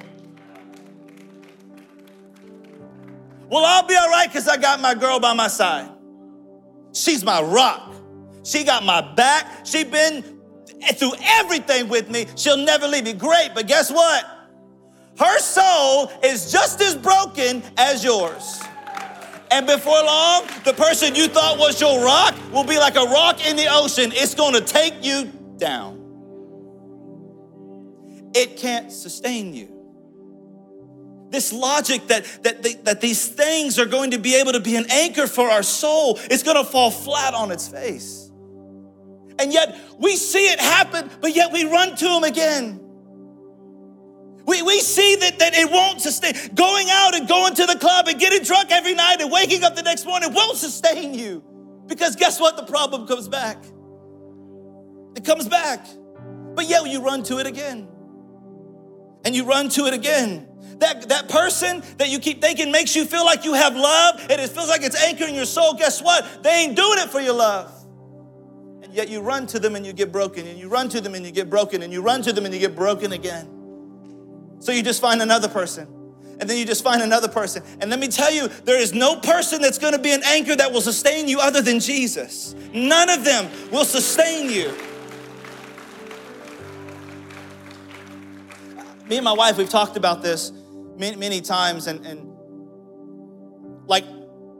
Well, 3.48 3.64
I'll 3.64 3.84
be 3.84 3.96
all 3.96 4.08
right 4.10 4.28
because 4.28 4.46
I 4.46 4.58
got 4.58 4.80
my 4.80 4.94
girl 4.94 5.18
by 5.18 5.32
my 5.32 5.48
side. 5.48 5.90
She's 6.92 7.24
my 7.24 7.42
rock. 7.42 7.92
She 8.44 8.62
got 8.62 8.84
my 8.84 9.00
back. 9.14 9.66
She 9.66 9.82
been 9.82 10.22
through 10.94 11.14
everything 11.20 11.88
with 11.88 12.08
me. 12.08 12.26
She'll 12.36 12.56
never 12.56 12.86
leave 12.86 13.02
me. 13.02 13.12
Great, 13.12 13.50
but 13.52 13.66
guess 13.66 13.90
what? 13.90 14.24
Her 15.18 15.38
soul 15.40 16.12
is 16.22 16.52
just 16.52 16.80
as 16.80 16.94
broken 16.94 17.64
as 17.76 18.04
yours. 18.04 18.62
And 19.50 19.66
before 19.66 20.00
long, 20.00 20.46
the 20.64 20.74
person 20.74 21.16
you 21.16 21.26
thought 21.26 21.58
was 21.58 21.80
your 21.80 22.04
rock 22.04 22.36
will 22.52 22.62
be 22.62 22.78
like 22.78 22.94
a 22.94 23.02
rock 23.02 23.44
in 23.44 23.56
the 23.56 23.66
ocean. 23.68 24.12
It's 24.14 24.36
going 24.36 24.54
to 24.54 24.60
take 24.60 24.94
you 25.04 25.32
down. 25.60 26.00
It 28.34 28.56
can't 28.56 28.90
sustain 28.90 29.54
you. 29.54 29.76
This 31.30 31.52
logic 31.52 32.08
that, 32.08 32.24
that, 32.42 32.84
that 32.84 33.00
these 33.00 33.28
things 33.28 33.78
are 33.78 33.86
going 33.86 34.10
to 34.12 34.18
be 34.18 34.34
able 34.34 34.52
to 34.52 34.60
be 34.60 34.74
an 34.74 34.86
anchor 34.90 35.28
for 35.28 35.48
our 35.48 35.62
soul 35.62 36.18
is 36.28 36.42
going 36.42 36.56
to 36.56 36.64
fall 36.64 36.90
flat 36.90 37.34
on 37.34 37.52
its 37.52 37.68
face. 37.68 38.30
And 39.38 39.52
yet 39.52 39.78
we 39.98 40.16
see 40.16 40.46
it 40.46 40.60
happen, 40.60 41.08
but 41.20 41.34
yet 41.34 41.52
we 41.52 41.64
run 41.64 41.94
to 41.96 42.04
them 42.04 42.24
again. 42.24 42.80
We, 44.44 44.62
we 44.62 44.80
see 44.80 45.14
that, 45.16 45.38
that 45.38 45.54
it 45.54 45.70
won't 45.70 46.00
sustain. 46.00 46.34
Going 46.54 46.88
out 46.90 47.14
and 47.14 47.28
going 47.28 47.54
to 47.54 47.66
the 47.66 47.78
club 47.78 48.08
and 48.08 48.18
getting 48.18 48.42
drunk 48.42 48.72
every 48.72 48.94
night 48.94 49.20
and 49.20 49.30
waking 49.30 49.62
up 49.62 49.76
the 49.76 49.82
next 49.82 50.06
morning 50.06 50.34
won't 50.34 50.58
sustain 50.58 51.14
you. 51.14 51.44
Because 51.86 52.16
guess 52.16 52.40
what? 52.40 52.56
The 52.56 52.64
problem 52.64 53.06
comes 53.06 53.28
back. 53.28 53.58
It 55.16 55.24
comes 55.24 55.48
back. 55.48 55.86
But 56.54 56.68
yet 56.68 56.86
you 56.88 57.02
run 57.02 57.22
to 57.24 57.38
it 57.38 57.46
again. 57.46 57.88
And 59.24 59.34
you 59.34 59.44
run 59.44 59.68
to 59.70 59.86
it 59.86 59.94
again 59.94 60.50
that, 60.80 61.08
that 61.08 61.28
person 61.28 61.82
that 61.98 62.08
you 62.08 62.18
keep 62.18 62.40
thinking 62.40 62.72
makes 62.72 62.96
you 62.96 63.04
feel 63.04 63.24
like 63.24 63.44
you 63.44 63.54
have 63.54 63.76
love 63.76 64.20
and 64.28 64.40
it 64.40 64.50
feels 64.50 64.68
like 64.68 64.82
it's 64.82 65.00
anchoring 65.02 65.34
your 65.34 65.44
soul, 65.44 65.74
guess 65.74 66.02
what? 66.02 66.42
They 66.42 66.50
ain't 66.64 66.76
doing 66.76 66.98
it 66.98 67.10
for 67.10 67.20
your 67.20 67.34
love. 67.34 67.72
And 68.82 68.92
yet 68.92 69.08
you 69.08 69.20
run 69.20 69.46
to 69.48 69.58
them 69.58 69.76
and 69.76 69.86
you 69.86 69.92
get 69.92 70.10
broken, 70.10 70.46
and 70.46 70.58
you 70.58 70.68
run 70.68 70.88
to 70.88 71.00
them 71.00 71.14
and 71.14 71.24
you 71.24 71.30
get 71.30 71.48
broken, 71.48 71.82
and 71.82 71.92
you 71.92 72.02
run 72.02 72.22
to 72.22 72.32
them 72.32 72.44
and 72.44 72.52
you 72.52 72.58
get 72.58 72.74
broken 72.74 73.12
again. 73.12 73.48
So 74.58 74.72
you 74.72 74.82
just 74.82 75.00
find 75.00 75.22
another 75.22 75.48
person. 75.48 75.86
And 76.40 76.48
then 76.48 76.56
you 76.56 76.64
just 76.64 76.82
find 76.82 77.02
another 77.02 77.28
person. 77.28 77.62
And 77.80 77.90
let 77.90 78.00
me 78.00 78.08
tell 78.08 78.32
you, 78.32 78.48
there 78.64 78.80
is 78.80 78.94
no 78.94 79.16
person 79.16 79.60
that's 79.60 79.78
gonna 79.78 79.98
be 79.98 80.12
an 80.12 80.22
anchor 80.24 80.56
that 80.56 80.72
will 80.72 80.80
sustain 80.80 81.28
you 81.28 81.38
other 81.38 81.60
than 81.60 81.78
Jesus. 81.78 82.54
None 82.72 83.10
of 83.10 83.24
them 83.24 83.50
will 83.70 83.84
sustain 83.84 84.50
you. 84.50 84.74
Me 89.10 89.16
and 89.16 89.24
my 89.24 89.32
wife, 89.32 89.58
we've 89.58 89.68
talked 89.68 89.96
about 89.96 90.22
this 90.22 90.52
many, 90.96 91.16
many 91.16 91.40
times, 91.40 91.88
and, 91.88 92.06
and 92.06 92.32
like, 93.88 94.04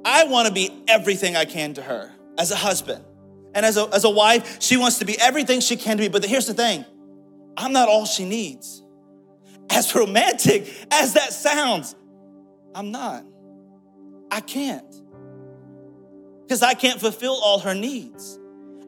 I 0.05 0.25
want 0.25 0.49
to 0.49 0.53
be 0.53 0.83
everything 0.89 1.37
I 1.37 1.45
can 1.45 1.73
to 1.75 1.83
her 1.83 2.11
as 2.37 2.51
a 2.51 2.57
husband. 2.57 3.05
And 3.55 3.65
as 3.65 3.77
a, 3.77 3.89
as 3.93 4.03
a 4.03 4.11
wife, 4.11 4.61
she 4.61 4.77
wants 4.77 4.99
to 4.99 5.05
be 5.05 5.17
everything 5.21 5.61
she 5.61 5.77
can 5.77 5.99
to 5.99 6.03
me. 6.03 6.09
But 6.09 6.25
here's 6.25 6.49
the 6.49 6.55
thing 6.55 6.85
I'm 7.57 7.73
not 7.73 7.89
all 7.89 8.07
she 8.07 8.25
needs. 8.25 8.83
As 9.71 9.95
romantic 9.95 10.69
as 10.91 11.15
that 11.15 11.33
sounds, 11.33 11.95
I'm 12.75 12.91
not. 12.91 13.25
I 14.33 14.41
can't. 14.41 14.97
Because 16.43 16.65
I 16.65 16.75
can't 16.75 16.99
fulfill 16.99 17.39
all 17.41 17.61
her 17.61 17.75
needs. 17.75 18.37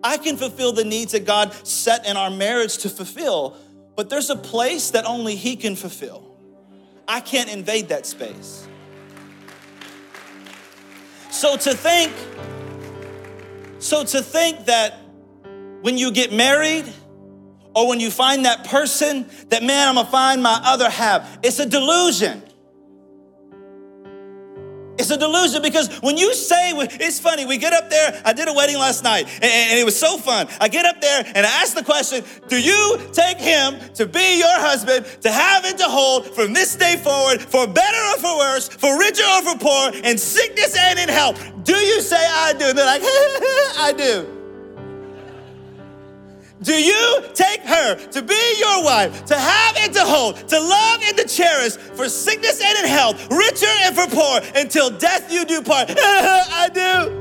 I 0.02 0.16
can 0.16 0.36
fulfill 0.36 0.72
the 0.72 0.84
needs 0.84 1.12
that 1.12 1.24
God 1.24 1.54
set 1.64 2.04
in 2.04 2.16
our 2.16 2.30
marriage 2.30 2.78
to 2.78 2.88
fulfill, 2.88 3.56
but 3.96 4.10
there's 4.10 4.30
a 4.30 4.36
place 4.36 4.90
that 4.90 5.04
only 5.04 5.36
He 5.36 5.56
can 5.56 5.76
fulfill. 5.76 6.36
I 7.06 7.20
can't 7.20 7.52
invade 7.52 7.88
that 7.88 8.06
space. 8.06 8.66
So 11.30 11.56
to 11.56 11.74
think, 11.74 12.12
so 13.78 14.04
to 14.04 14.22
think 14.22 14.66
that 14.66 14.98
when 15.80 15.98
you 15.98 16.12
get 16.12 16.32
married 16.32 16.84
or 17.74 17.88
when 17.88 18.00
you 18.00 18.10
find 18.10 18.44
that 18.44 18.64
person, 18.64 19.26
that 19.48 19.62
man, 19.62 19.88
I'm 19.88 19.94
gonna 19.96 20.08
find 20.08 20.42
my 20.42 20.60
other 20.64 20.88
half, 20.88 21.38
it's 21.42 21.58
a 21.58 21.66
delusion. 21.66 22.42
It's 25.02 25.10
a 25.10 25.16
delusion 25.16 25.62
because 25.62 25.88
when 26.00 26.16
you 26.16 26.32
say, 26.32 26.70
it's 26.76 27.18
funny, 27.18 27.44
we 27.44 27.58
get 27.58 27.72
up 27.72 27.90
there, 27.90 28.22
I 28.24 28.32
did 28.32 28.46
a 28.46 28.52
wedding 28.52 28.78
last 28.78 29.02
night 29.02 29.26
and, 29.42 29.76
it 29.76 29.84
was 29.84 29.98
so 29.98 30.16
fun. 30.16 30.46
I 30.60 30.68
get 30.68 30.86
up 30.86 31.00
there 31.00 31.24
and 31.34 31.44
I 31.44 31.50
ask 31.60 31.74
the 31.74 31.82
question 31.82 32.24
Do 32.46 32.60
you 32.60 33.00
take 33.12 33.38
him 33.38 33.80
to 33.94 34.06
be 34.06 34.38
your 34.38 34.60
husband, 34.60 35.04
to 35.22 35.32
have 35.32 35.64
and 35.64 35.76
to 35.78 35.86
hold 35.86 36.26
from 36.36 36.52
this 36.52 36.76
day 36.76 36.94
forward, 36.96 37.42
for 37.42 37.66
better 37.66 37.98
or 38.14 38.18
for 38.18 38.38
worse, 38.38 38.68
for 38.68 38.96
richer 38.96 39.24
or 39.24 39.42
for 39.42 39.58
poor, 39.58 39.90
in 40.04 40.16
sickness 40.16 40.76
and 40.78 41.00
in 41.00 41.08
health? 41.08 41.36
Do 41.64 41.74
you 41.74 42.00
say, 42.00 42.24
I 42.24 42.52
do? 42.52 42.66
And 42.66 42.78
they're 42.78 42.86
like, 42.86 43.02
I 43.04 43.92
do. 43.96 44.41
Do 46.62 46.74
you 46.74 47.24
take 47.34 47.60
her 47.62 47.96
to 47.96 48.22
be 48.22 48.54
your 48.58 48.84
wife, 48.84 49.24
to 49.26 49.36
have 49.36 49.76
and 49.78 49.92
to 49.94 50.04
hold, 50.04 50.36
to 50.48 50.60
love 50.60 51.00
and 51.02 51.16
to 51.16 51.26
cherish, 51.26 51.74
for 51.74 52.08
sickness 52.08 52.60
and 52.64 52.78
in 52.78 52.86
health, 52.86 53.28
richer 53.30 53.66
and 53.66 53.96
for 53.96 54.06
poor, 54.06 54.40
until 54.54 54.90
death 54.90 55.32
you 55.32 55.44
do 55.44 55.60
part? 55.60 55.90
I 55.98 56.68
do. 56.72 57.18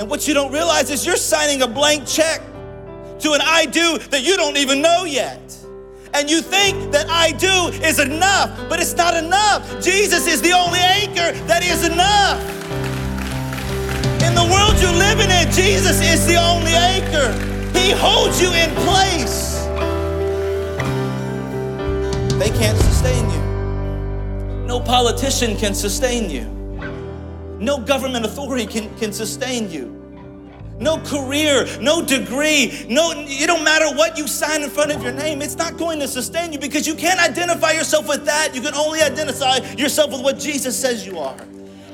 And 0.00 0.08
what 0.08 0.26
you 0.26 0.32
don't 0.32 0.52
realize 0.52 0.90
is 0.90 1.04
you're 1.04 1.16
signing 1.16 1.62
a 1.62 1.68
blank 1.68 2.06
check 2.06 2.40
to 3.20 3.32
an 3.32 3.40
I 3.42 3.66
do 3.66 3.98
that 4.10 4.22
you 4.22 4.36
don't 4.36 4.56
even 4.56 4.80
know 4.80 5.04
yet. 5.04 5.40
And 6.14 6.30
you 6.30 6.40
think 6.40 6.92
that 6.92 7.10
I 7.10 7.32
do 7.32 7.76
is 7.84 7.98
enough, 7.98 8.68
but 8.70 8.80
it's 8.80 8.94
not 8.94 9.16
enough. 9.16 9.82
Jesus 9.82 10.26
is 10.26 10.40
the 10.40 10.52
only 10.52 10.78
anchor 10.78 11.32
that 11.46 11.62
is 11.62 11.84
enough. 11.84 12.40
In 14.22 14.34
the 14.34 14.44
world 14.50 14.80
you're 14.80 14.92
living 14.92 15.30
in, 15.30 15.50
Jesus 15.52 16.00
is 16.00 16.26
the 16.26 16.36
only 16.36 16.72
anchor. 16.72 17.53
He 17.74 17.90
holds 17.90 18.40
you 18.40 18.52
in 18.52 18.74
place. 18.86 19.64
They 22.38 22.50
can't 22.50 22.78
sustain 22.78 23.30
you. 23.30 24.66
No 24.66 24.80
politician 24.80 25.56
can 25.56 25.74
sustain 25.74 26.30
you. 26.30 26.44
No 27.60 27.78
government 27.78 28.24
authority 28.24 28.66
can, 28.66 28.94
can 28.98 29.12
sustain 29.12 29.70
you. 29.70 29.94
No 30.78 30.98
career, 30.98 31.66
no 31.80 32.04
degree, 32.04 32.84
no, 32.88 33.12
it 33.14 33.46
don't 33.46 33.62
matter 33.62 33.94
what 33.96 34.18
you 34.18 34.26
sign 34.26 34.62
in 34.62 34.70
front 34.70 34.90
of 34.90 35.02
your 35.02 35.12
name, 35.12 35.40
it's 35.40 35.54
not 35.54 35.76
going 35.76 36.00
to 36.00 36.08
sustain 36.08 36.52
you 36.52 36.58
because 36.58 36.84
you 36.84 36.96
can't 36.96 37.20
identify 37.20 37.70
yourself 37.70 38.08
with 38.08 38.24
that. 38.24 38.54
You 38.54 38.60
can 38.60 38.74
only 38.74 39.00
identify 39.00 39.58
yourself 39.76 40.10
with 40.10 40.22
what 40.22 40.38
Jesus 40.38 40.76
says 40.76 41.06
you 41.06 41.18
are. 41.18 41.36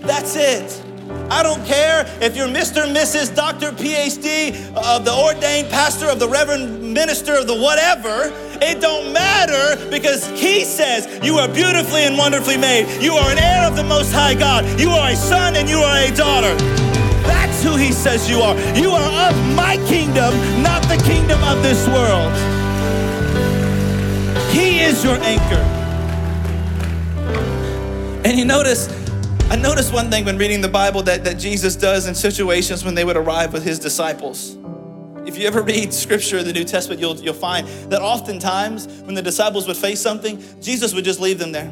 That's 0.00 0.34
it. 0.34 0.82
I 1.30 1.42
don't 1.42 1.64
care 1.64 2.04
if 2.20 2.36
you're 2.36 2.48
Mr., 2.48 2.82
Mrs., 2.92 3.34
Dr., 3.34 3.70
PhD, 3.70 4.52
of 4.74 5.04
the 5.04 5.14
ordained 5.14 5.68
pastor, 5.70 6.08
of 6.08 6.18
the 6.18 6.28
reverend 6.28 6.92
minister, 6.92 7.36
of 7.36 7.46
the 7.46 7.54
whatever. 7.54 8.32
It 8.60 8.80
don't 8.80 9.12
matter 9.12 9.76
because 9.90 10.26
he 10.38 10.64
says 10.64 11.06
you 11.24 11.38
are 11.38 11.48
beautifully 11.48 12.02
and 12.02 12.18
wonderfully 12.18 12.56
made. 12.56 13.00
You 13.00 13.14
are 13.14 13.30
an 13.30 13.38
heir 13.38 13.66
of 13.66 13.76
the 13.76 13.84
Most 13.84 14.12
High 14.12 14.34
God. 14.34 14.64
You 14.78 14.90
are 14.90 15.10
a 15.10 15.16
son 15.16 15.56
and 15.56 15.68
you 15.68 15.78
are 15.78 15.98
a 15.98 16.10
daughter. 16.14 16.54
That's 17.22 17.62
who 17.62 17.76
he 17.76 17.92
says 17.92 18.28
you 18.28 18.40
are. 18.40 18.56
You 18.76 18.90
are 18.90 19.30
of 19.30 19.54
my 19.54 19.76
kingdom, 19.86 20.34
not 20.62 20.82
the 20.82 21.00
kingdom 21.06 21.42
of 21.44 21.62
this 21.62 21.86
world. 21.88 22.32
He 24.50 24.80
is 24.80 25.04
your 25.04 25.16
anchor. 25.22 25.64
And 28.24 28.38
you 28.38 28.44
notice, 28.44 28.88
I 29.50 29.56
noticed 29.56 29.92
one 29.92 30.12
thing 30.12 30.24
when 30.24 30.38
reading 30.38 30.60
the 30.60 30.68
Bible 30.68 31.02
that, 31.02 31.24
that 31.24 31.36
Jesus 31.36 31.74
does 31.74 32.06
in 32.06 32.14
situations 32.14 32.84
when 32.84 32.94
they 32.94 33.04
would 33.04 33.16
arrive 33.16 33.52
with 33.52 33.64
his 33.64 33.80
disciples. 33.80 34.56
If 35.26 35.36
you 35.36 35.48
ever 35.48 35.60
read 35.62 35.92
scripture 35.92 36.40
the 36.44 36.52
New 36.52 36.62
Testament, 36.62 37.00
you'll, 37.00 37.16
you'll 37.16 37.34
find 37.34 37.66
that 37.90 38.00
oftentimes 38.00 38.86
when 39.02 39.16
the 39.16 39.22
disciples 39.22 39.66
would 39.66 39.76
face 39.76 40.00
something, 40.00 40.40
Jesus 40.60 40.94
would 40.94 41.04
just 41.04 41.18
leave 41.18 41.40
them 41.40 41.50
there. 41.50 41.68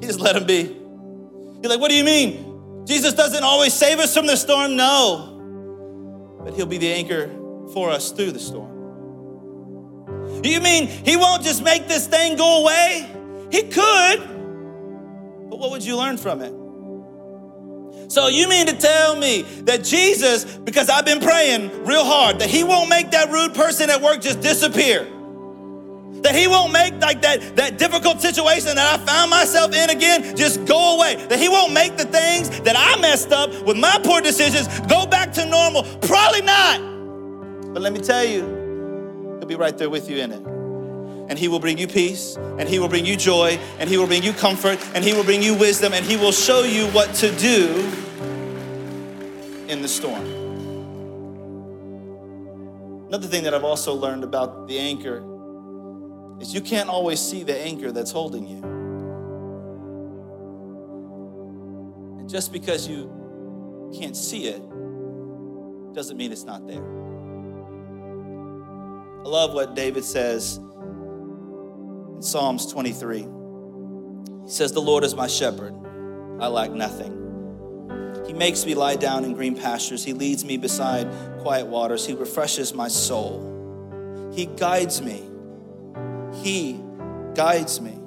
He 0.00 0.06
just 0.06 0.18
let 0.18 0.34
them 0.34 0.46
be. 0.46 0.62
You're 1.60 1.70
like, 1.70 1.78
what 1.78 1.90
do 1.90 1.94
you 1.94 2.04
mean? 2.04 2.86
Jesus 2.86 3.12
doesn't 3.12 3.44
always 3.44 3.74
save 3.74 3.98
us 3.98 4.16
from 4.16 4.26
the 4.26 4.36
storm? 4.36 4.76
No. 4.76 6.38
But 6.42 6.54
he'll 6.54 6.64
be 6.64 6.78
the 6.78 6.90
anchor 6.90 7.28
for 7.74 7.90
us 7.90 8.12
through 8.12 8.32
the 8.32 8.40
storm. 8.40 8.72
You 10.42 10.60
mean 10.60 10.88
he 10.88 11.18
won't 11.18 11.42
just 11.42 11.62
make 11.62 11.86
this 11.86 12.06
thing 12.06 12.36
go 12.38 12.62
away? 12.62 13.08
He 13.52 13.64
could, 13.64 14.31
but 15.52 15.58
what 15.58 15.70
would 15.70 15.84
you 15.84 15.98
learn 15.98 16.16
from 16.16 16.40
it? 16.40 18.10
So 18.10 18.28
you 18.28 18.48
mean 18.48 18.64
to 18.68 18.74
tell 18.74 19.14
me 19.14 19.42
that 19.64 19.84
Jesus, 19.84 20.46
because 20.46 20.88
I've 20.88 21.04
been 21.04 21.20
praying 21.20 21.84
real 21.84 22.06
hard, 22.06 22.38
that 22.38 22.48
he 22.48 22.64
won't 22.64 22.88
make 22.88 23.10
that 23.10 23.30
rude 23.30 23.52
person 23.52 23.90
at 23.90 24.00
work 24.00 24.22
just 24.22 24.40
disappear? 24.40 25.04
That 26.22 26.34
he 26.34 26.46
won't 26.46 26.72
make 26.72 26.94
like 27.02 27.20
that, 27.20 27.56
that 27.56 27.76
difficult 27.76 28.22
situation 28.22 28.76
that 28.76 28.98
I 28.98 29.04
found 29.04 29.30
myself 29.30 29.74
in 29.74 29.90
again 29.90 30.34
just 30.38 30.64
go 30.64 30.96
away. 30.96 31.16
That 31.26 31.38
he 31.38 31.50
won't 31.50 31.74
make 31.74 31.98
the 31.98 32.06
things 32.06 32.48
that 32.62 32.74
I 32.74 32.98
messed 32.98 33.30
up 33.30 33.50
with 33.66 33.76
my 33.76 34.00
poor 34.02 34.22
decisions 34.22 34.68
go 34.88 35.04
back 35.04 35.34
to 35.34 35.44
normal. 35.44 35.82
Probably 35.98 36.40
not. 36.40 36.80
But 37.74 37.82
let 37.82 37.92
me 37.92 38.00
tell 38.00 38.24
you, 38.24 39.36
He'll 39.38 39.48
be 39.48 39.56
right 39.56 39.76
there 39.76 39.90
with 39.90 40.08
you 40.08 40.16
in 40.16 40.32
it. 40.32 40.51
And 41.32 41.38
He 41.38 41.48
will 41.48 41.60
bring 41.60 41.78
you 41.78 41.88
peace, 41.88 42.36
and 42.36 42.68
He 42.68 42.78
will 42.78 42.90
bring 42.90 43.06
you 43.06 43.16
joy, 43.16 43.58
and 43.78 43.88
He 43.88 43.96
will 43.96 44.06
bring 44.06 44.22
you 44.22 44.34
comfort, 44.34 44.78
and 44.94 45.02
He 45.02 45.14
will 45.14 45.24
bring 45.24 45.42
you 45.42 45.54
wisdom, 45.54 45.94
and 45.94 46.04
He 46.04 46.18
will 46.18 46.30
show 46.30 46.62
you 46.62 46.88
what 46.88 47.14
to 47.14 47.34
do 47.38 47.68
in 49.66 49.80
the 49.80 49.88
storm. 49.88 50.26
Another 53.08 53.28
thing 53.28 53.44
that 53.44 53.54
I've 53.54 53.64
also 53.64 53.94
learned 53.94 54.24
about 54.24 54.68
the 54.68 54.78
anchor 54.78 55.24
is 56.38 56.52
you 56.52 56.60
can't 56.60 56.90
always 56.90 57.18
see 57.18 57.44
the 57.44 57.58
anchor 57.58 57.92
that's 57.92 58.10
holding 58.10 58.46
you. 58.46 58.62
And 62.20 62.28
just 62.28 62.52
because 62.52 62.86
you 62.86 63.90
can't 63.98 64.18
see 64.18 64.48
it 64.48 64.60
doesn't 65.94 66.18
mean 66.18 66.30
it's 66.30 66.44
not 66.44 66.66
there. 66.66 66.84
I 69.24 69.28
love 69.30 69.54
what 69.54 69.74
David 69.74 70.04
says 70.04 70.60
Psalms 72.22 72.66
23. 72.66 73.18
He 73.18 73.26
says, 74.46 74.72
The 74.72 74.80
Lord 74.80 75.02
is 75.02 75.14
my 75.14 75.26
shepherd, 75.26 75.74
I 76.40 76.46
lack 76.46 76.70
nothing. 76.70 77.18
He 78.26 78.32
makes 78.32 78.64
me 78.64 78.74
lie 78.74 78.96
down 78.96 79.24
in 79.24 79.34
green 79.34 79.56
pastures. 79.56 80.04
He 80.04 80.12
leads 80.12 80.44
me 80.44 80.56
beside 80.56 81.08
quiet 81.40 81.66
waters. 81.66 82.06
He 82.06 82.14
refreshes 82.14 82.72
my 82.72 82.88
soul. 82.88 84.30
He 84.34 84.46
guides 84.46 85.02
me. 85.02 85.22
He 86.42 86.80
guides 87.34 87.80
me 87.80 87.98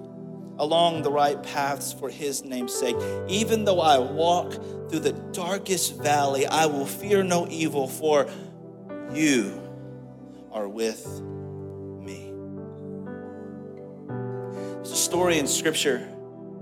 along 0.58 1.02
the 1.02 1.12
right 1.12 1.42
paths 1.44 1.92
for 1.92 2.10
his 2.10 2.44
name's 2.46 2.74
sake. 2.74 2.96
Even 3.28 3.66
though 3.66 3.82
I 3.82 3.98
walk 4.00 4.54
through 4.90 5.00
the 5.00 5.12
darkest 5.34 6.02
valley, 6.02 6.48
I 6.48 6.66
will 6.68 6.86
fear 6.86 7.24
no 7.24 7.48
evil, 7.50 7.88
for 7.88 8.28
you 9.14 9.62
are 10.52 10.68
with 10.68 11.06
There's 14.86 15.00
a 15.00 15.02
story 15.02 15.40
in 15.40 15.48
scripture, 15.48 16.08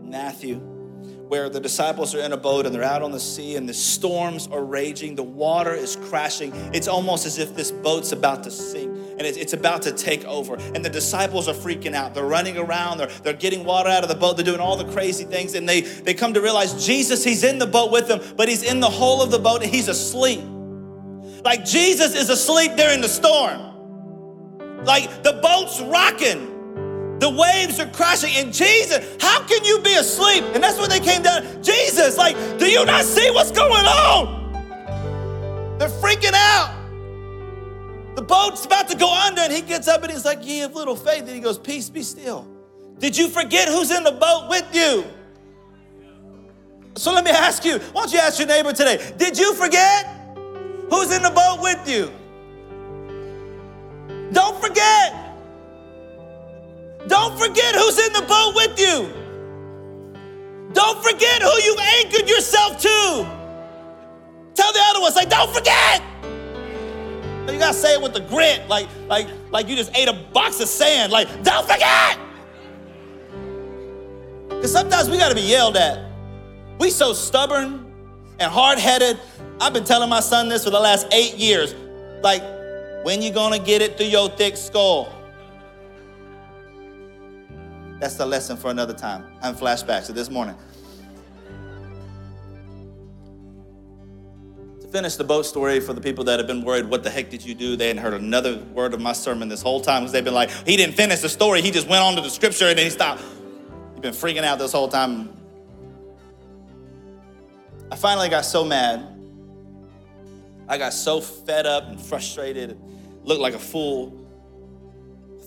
Matthew, 0.01 0.55
where 0.55 1.49
the 1.49 1.59
disciples 1.59 2.15
are 2.15 2.21
in 2.21 2.31
a 2.31 2.37
boat 2.37 2.65
and 2.65 2.73
they're 2.73 2.81
out 2.81 3.01
on 3.01 3.11
the 3.11 3.19
sea 3.19 3.57
and 3.57 3.67
the 3.67 3.73
storms 3.73 4.47
are 4.47 4.63
raging, 4.63 5.15
the 5.15 5.23
water 5.23 5.73
is 5.73 5.97
crashing. 5.97 6.53
It's 6.73 6.87
almost 6.87 7.25
as 7.25 7.37
if 7.37 7.53
this 7.53 7.69
boat's 7.69 8.13
about 8.13 8.45
to 8.45 8.49
sink 8.49 8.97
and 9.17 9.23
it's, 9.23 9.51
about 9.51 9.81
to 9.81 9.91
take 9.91 10.23
over. 10.23 10.55
And 10.73 10.85
the 10.85 10.89
disciples 10.89 11.49
are 11.49 11.53
freaking 11.53 11.93
out. 11.95 12.13
They're 12.13 12.23
running 12.23 12.57
around, 12.57 12.99
they're, 12.99 13.07
they're 13.07 13.33
getting 13.33 13.65
water 13.65 13.89
out 13.89 14.03
of 14.03 14.09
the 14.09 14.15
boat, 14.15 14.37
they're 14.37 14.45
doing 14.45 14.61
all 14.61 14.77
the 14.77 14.89
crazy 14.93 15.25
things. 15.25 15.53
And 15.53 15.67
they, 15.67 15.81
they 15.81 16.13
come 16.13 16.33
to 16.33 16.41
realize 16.41 16.87
Jesus, 16.87 17.25
he's 17.25 17.43
in 17.43 17.59
the 17.59 17.67
boat 17.67 17.91
with 17.91 18.07
them, 18.07 18.21
but 18.37 18.47
he's 18.47 18.63
in 18.63 18.79
the 18.79 18.89
hole 18.89 19.21
of 19.21 19.31
the 19.31 19.39
boat 19.39 19.63
and 19.63 19.69
he's 19.69 19.89
asleep. 19.89 20.39
Like 21.43 21.65
Jesus 21.65 22.15
is 22.15 22.29
asleep 22.29 22.77
during 22.77 23.01
the 23.01 23.09
storm. 23.09 24.85
Like 24.85 25.23
the 25.23 25.33
boat's 25.43 25.81
rocking. 25.81 26.52
The 27.19 27.29
waves 27.29 27.79
are 27.79 27.89
crashing. 27.89 28.33
And 28.35 28.53
Jesus, 28.53 29.17
how 29.21 29.43
can 29.43 29.63
you 29.63 29.79
be 29.79 29.93
asleep? 29.93 30.43
And 30.53 30.63
that's 30.63 30.79
when 30.79 30.89
they 30.89 30.99
came 30.99 31.21
down. 31.21 31.63
Jesus, 31.63 32.17
like, 32.17 32.35
do 32.57 32.65
you 32.65 32.85
not 32.85 33.05
see 33.05 33.29
what's 33.31 33.51
going 33.51 33.85
on? 33.85 35.77
They're 35.79 35.89
freaking 35.89 36.33
out. 36.33 36.79
The 38.15 38.21
boat's 38.21 38.65
about 38.65 38.87
to 38.89 38.97
go 38.97 39.11
under, 39.11 39.41
and 39.41 39.51
he 39.51 39.61
gets 39.61 39.87
up 39.87 40.03
and 40.03 40.11
he's 40.11 40.25
like, 40.25 40.45
Ye 40.45 40.59
have 40.59 40.75
little 40.75 40.95
faith. 40.95 41.21
And 41.21 41.31
he 41.31 41.39
goes, 41.39 41.57
Peace, 41.57 41.89
be 41.89 42.03
still. 42.03 42.47
Did 42.99 43.17
you 43.17 43.27
forget 43.27 43.67
who's 43.67 43.91
in 43.91 44.03
the 44.03 44.11
boat 44.11 44.47
with 44.49 44.67
you? 44.73 45.03
So 46.95 47.11
let 47.11 47.25
me 47.25 47.31
ask 47.31 47.65
you, 47.65 47.79
why 47.79 48.03
don't 48.03 48.13
you 48.13 48.19
ask 48.19 48.37
your 48.37 48.47
neighbor 48.47 48.71
today? 48.71 49.13
Did 49.17 49.37
you 49.37 49.53
forget 49.55 50.05
who's 50.89 51.11
in 51.11 51.23
the 51.23 51.31
boat 51.31 51.59
with 51.61 51.89
you? 51.89 52.11
Don't 54.31 54.61
forget. 54.61 55.22
Don't 57.07 57.37
forget 57.37 57.75
who's 57.75 57.99
in 57.99 58.13
the 58.13 58.21
boat 58.21 58.53
with 58.55 58.79
you. 58.79 59.09
Don't 60.73 61.03
forget 61.03 61.41
who 61.41 61.51
you've 61.61 61.79
anchored 61.79 62.29
yourself 62.29 62.81
to. 62.81 63.27
Tell 64.55 64.71
the 64.73 64.79
other 64.89 65.01
one, 65.01 65.11
say, 65.11 65.25
don't 65.25 65.53
forget. 65.53 66.01
You 67.51 67.59
gotta 67.59 67.73
say 67.73 67.93
it 67.93 68.01
with 68.01 68.13
the 68.13 68.21
grit, 68.21 68.67
like, 68.67 68.87
like, 69.07 69.27
like 69.51 69.67
you 69.67 69.75
just 69.75 69.95
ate 69.95 70.07
a 70.07 70.13
box 70.13 70.59
of 70.61 70.67
sand. 70.67 71.11
Like, 71.11 71.27
don't 71.43 71.67
forget. 71.67 72.17
Because 74.47 74.71
sometimes 74.71 75.09
we 75.09 75.17
gotta 75.17 75.35
be 75.35 75.41
yelled 75.41 75.75
at. 75.77 76.09
We 76.79 76.89
so 76.89 77.13
stubborn 77.13 77.93
and 78.39 78.51
hard-headed. 78.51 79.19
I've 79.59 79.73
been 79.73 79.83
telling 79.83 80.09
my 80.09 80.21
son 80.21 80.47
this 80.49 80.63
for 80.63 80.69
the 80.69 80.79
last 80.79 81.05
eight 81.11 81.35
years. 81.35 81.75
Like, 82.23 82.41
when 83.03 83.21
you 83.21 83.31
gonna 83.31 83.59
get 83.59 83.81
it 83.81 83.97
through 83.97 84.07
your 84.07 84.29
thick 84.29 84.57
skull? 84.57 85.11
That's 87.99 88.15
the 88.15 88.25
lesson 88.25 88.57
for 88.57 88.69
another 88.69 88.93
time. 88.93 89.25
I'm 89.41 89.55
flashbacks 89.55 90.07
to 90.07 90.13
this 90.13 90.29
morning. 90.29 90.55
To 94.81 94.87
finish 94.87 95.15
the 95.15 95.23
boat 95.23 95.45
story 95.45 95.79
for 95.79 95.93
the 95.93 96.01
people 96.01 96.23
that 96.25 96.39
have 96.39 96.47
been 96.47 96.63
worried, 96.63 96.85
what 96.89 97.03
the 97.03 97.09
heck 97.09 97.29
did 97.29 97.45
you 97.45 97.55
do? 97.55 97.75
They 97.75 97.87
hadn't 97.87 98.01
heard 98.01 98.13
another 98.13 98.57
word 98.73 98.93
of 98.93 98.99
my 98.99 99.13
sermon 99.13 99.47
this 99.47 99.61
whole 99.61 99.79
time 99.79 100.01
because 100.01 100.11
they've 100.11 100.23
been 100.23 100.33
like, 100.33 100.49
he 100.67 100.75
didn't 100.75 100.95
finish 100.95 101.21
the 101.21 101.29
story. 101.29 101.61
He 101.61 101.71
just 101.71 101.87
went 101.87 102.03
on 102.03 102.15
to 102.15 102.21
the 102.21 102.29
scripture 102.29 102.67
and 102.67 102.77
then 102.77 102.85
he 102.85 102.91
stopped. 102.91 103.21
You've 103.93 104.01
been 104.01 104.13
freaking 104.13 104.43
out 104.43 104.59
this 104.59 104.73
whole 104.73 104.89
time. 104.89 105.29
I 107.91 107.95
finally 107.95 108.27
got 108.27 108.43
so 108.43 108.65
mad. 108.65 109.07
I 110.67 110.77
got 110.77 110.93
so 110.93 111.21
fed 111.21 111.65
up 111.65 111.85
and 111.87 112.01
frustrated 112.01 112.79
looked 113.23 113.41
like 113.41 113.53
a 113.53 113.59
fool, 113.59 114.27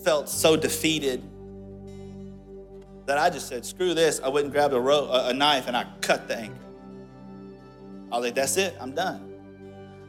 felt 0.03 0.29
so 0.29 0.55
defeated 0.55 1.21
that 3.07 3.17
I 3.17 3.29
just 3.29 3.47
said, 3.47 3.65
screw 3.65 3.93
this. 3.93 4.19
I 4.21 4.27
went 4.27 4.45
and 4.45 4.53
grabbed 4.53 4.73
a, 4.73 4.79
ro- 4.79 5.09
a 5.09 5.33
knife 5.33 5.67
and 5.67 5.75
I 5.75 5.87
cut 6.01 6.27
the 6.27 6.37
anchor. 6.37 6.59
I 8.11 8.17
was 8.17 8.25
like, 8.25 8.35
that's 8.35 8.57
it, 8.57 8.75
I'm 8.79 8.91
done. 8.91 9.33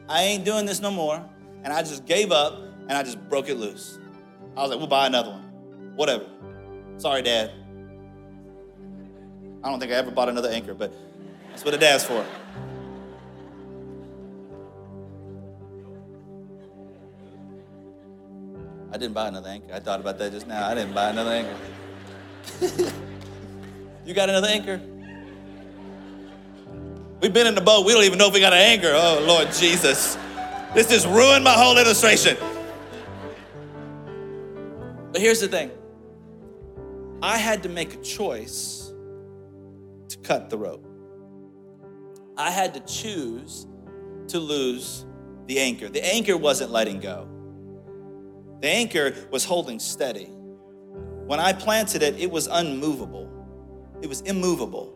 I 0.07 0.23
ain't 0.23 0.43
doing 0.43 0.65
this 0.65 0.81
no 0.81 0.91
more. 0.91 1.23
And 1.63 1.73
I 1.73 1.81
just 1.81 2.05
gave 2.05 2.31
up 2.31 2.59
and 2.87 2.91
I 2.91 3.03
just 3.03 3.17
broke 3.29 3.47
it 3.49 3.55
loose. 3.55 3.99
I 4.55 4.61
was 4.61 4.69
like, 4.69 4.79
we'll 4.79 4.87
buy 4.87 5.07
another 5.07 5.31
one. 5.31 5.95
Whatever. 5.95 6.25
Sorry, 6.97 7.21
Dad. 7.21 7.51
I 9.63 9.69
don't 9.69 9.79
think 9.79 9.91
I 9.91 9.95
ever 9.95 10.11
bought 10.11 10.29
another 10.29 10.49
anchor, 10.49 10.73
but 10.73 10.93
that's 11.49 11.63
what 11.63 11.73
a 11.73 11.77
dad's 11.77 12.03
for. 12.03 12.25
I 18.91 18.97
didn't 18.97 19.13
buy 19.13 19.27
another 19.27 19.49
anchor. 19.49 19.73
I 19.73 19.79
thought 19.79 20.01
about 20.01 20.17
that 20.17 20.31
just 20.31 20.47
now. 20.47 20.67
I 20.67 20.75
didn't 20.75 20.93
buy 20.93 21.09
another 21.09 21.31
anchor. 21.31 21.55
you 24.05 24.13
got 24.13 24.29
another 24.29 24.47
anchor? 24.47 24.81
We've 27.21 27.33
been 27.33 27.47
in 27.47 27.55
the 27.55 27.61
boat, 27.61 27.85
we 27.85 27.93
don't 27.93 28.03
even 28.03 28.17
know 28.17 28.27
if 28.27 28.33
we 28.33 28.39
got 28.39 28.53
an 28.53 28.59
anchor. 28.59 28.91
Oh, 28.93 29.23
Lord 29.27 29.51
Jesus. 29.51 30.17
This 30.73 30.87
just 30.87 31.07
ruined 31.07 31.43
my 31.43 31.53
whole 31.53 31.77
illustration. 31.77 32.37
But 35.11 35.21
here's 35.21 35.39
the 35.39 35.47
thing 35.47 35.71
I 37.21 37.37
had 37.37 37.63
to 37.63 37.69
make 37.69 37.95
a 37.95 38.01
choice 38.01 38.93
to 40.07 40.17
cut 40.19 40.49
the 40.49 40.57
rope. 40.57 40.85
I 42.37 42.51
had 42.51 42.73
to 42.75 42.79
choose 42.81 43.67
to 44.29 44.39
lose 44.39 45.05
the 45.47 45.59
anchor. 45.59 45.89
The 45.89 46.05
anchor 46.05 46.37
wasn't 46.37 46.71
letting 46.71 46.99
go, 46.99 47.27
the 48.61 48.69
anchor 48.69 49.13
was 49.31 49.43
holding 49.43 49.79
steady. 49.79 50.29
When 51.29 51.39
I 51.39 51.53
planted 51.53 52.01
it, 52.01 52.15
it 52.17 52.31
was 52.31 52.47
unmovable, 52.47 53.29
it 54.01 54.07
was 54.07 54.21
immovable. 54.21 54.95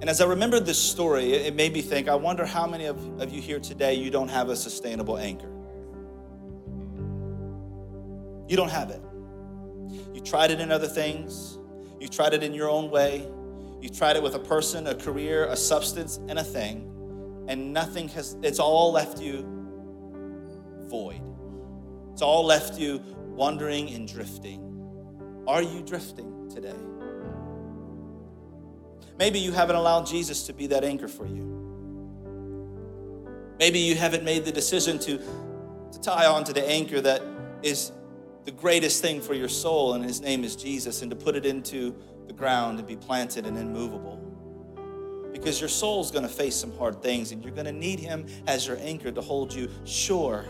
And 0.00 0.08
as 0.08 0.20
I 0.20 0.26
remember 0.26 0.60
this 0.60 0.78
story, 0.78 1.32
it 1.32 1.56
made 1.56 1.72
me 1.72 1.82
think 1.82 2.06
I 2.06 2.14
wonder 2.14 2.46
how 2.46 2.68
many 2.68 2.84
of, 2.84 3.20
of 3.20 3.32
you 3.32 3.42
here 3.42 3.58
today 3.58 3.94
you 3.94 4.12
don't 4.12 4.28
have 4.28 4.48
a 4.48 4.54
sustainable 4.54 5.18
anchor. 5.18 5.50
You 8.46 8.56
don't 8.56 8.70
have 8.70 8.90
it. 8.90 9.02
You 10.14 10.20
tried 10.20 10.52
it 10.52 10.60
in 10.60 10.70
other 10.70 10.86
things, 10.86 11.58
you 11.98 12.06
tried 12.06 12.32
it 12.32 12.44
in 12.44 12.54
your 12.54 12.70
own 12.70 12.88
way, 12.88 13.26
you 13.80 13.88
tried 13.88 14.14
it 14.14 14.22
with 14.22 14.36
a 14.36 14.38
person, 14.38 14.86
a 14.86 14.94
career, 14.94 15.46
a 15.46 15.56
substance, 15.56 16.20
and 16.28 16.38
a 16.38 16.44
thing, 16.44 17.44
and 17.48 17.72
nothing 17.72 18.06
has, 18.10 18.36
it's 18.44 18.60
all 18.60 18.92
left 18.92 19.20
you 19.20 19.44
void. 20.86 21.20
It's 22.12 22.22
all 22.22 22.44
left 22.46 22.78
you 22.78 23.02
wandering 23.30 23.90
and 23.90 24.06
drifting. 24.06 24.68
Are 25.48 25.62
you 25.62 25.80
drifting 25.80 26.50
today? 26.50 26.74
Maybe 29.18 29.38
you 29.38 29.50
haven't 29.50 29.76
allowed 29.76 30.06
Jesus 30.06 30.42
to 30.46 30.52
be 30.52 30.66
that 30.66 30.84
anchor 30.84 31.08
for 31.08 31.26
you. 31.26 31.54
Maybe 33.58 33.78
you 33.78 33.94
haven't 33.94 34.24
made 34.24 34.44
the 34.44 34.52
decision 34.52 34.98
to, 34.98 35.16
to 35.16 36.00
tie 36.02 36.26
on 36.26 36.44
to 36.44 36.52
the 36.52 36.68
anchor 36.68 37.00
that 37.00 37.22
is 37.62 37.92
the 38.44 38.50
greatest 38.50 39.00
thing 39.00 39.22
for 39.22 39.32
your 39.32 39.48
soul, 39.48 39.94
and 39.94 40.04
his 40.04 40.20
name 40.20 40.44
is 40.44 40.54
Jesus, 40.54 41.00
and 41.00 41.10
to 41.10 41.16
put 41.16 41.34
it 41.34 41.46
into 41.46 41.96
the 42.26 42.34
ground 42.34 42.78
and 42.78 42.86
be 42.86 42.96
planted 42.96 43.46
and 43.46 43.56
immovable. 43.56 44.16
Because 45.32 45.60
your 45.60 45.70
soul's 45.70 46.10
gonna 46.10 46.28
face 46.28 46.56
some 46.56 46.76
hard 46.76 47.02
things, 47.02 47.32
and 47.32 47.42
you're 47.42 47.54
gonna 47.54 47.72
need 47.72 48.00
him 48.00 48.26
as 48.46 48.66
your 48.66 48.76
anchor 48.80 49.10
to 49.10 49.22
hold 49.22 49.54
you 49.54 49.70
sure 49.86 50.44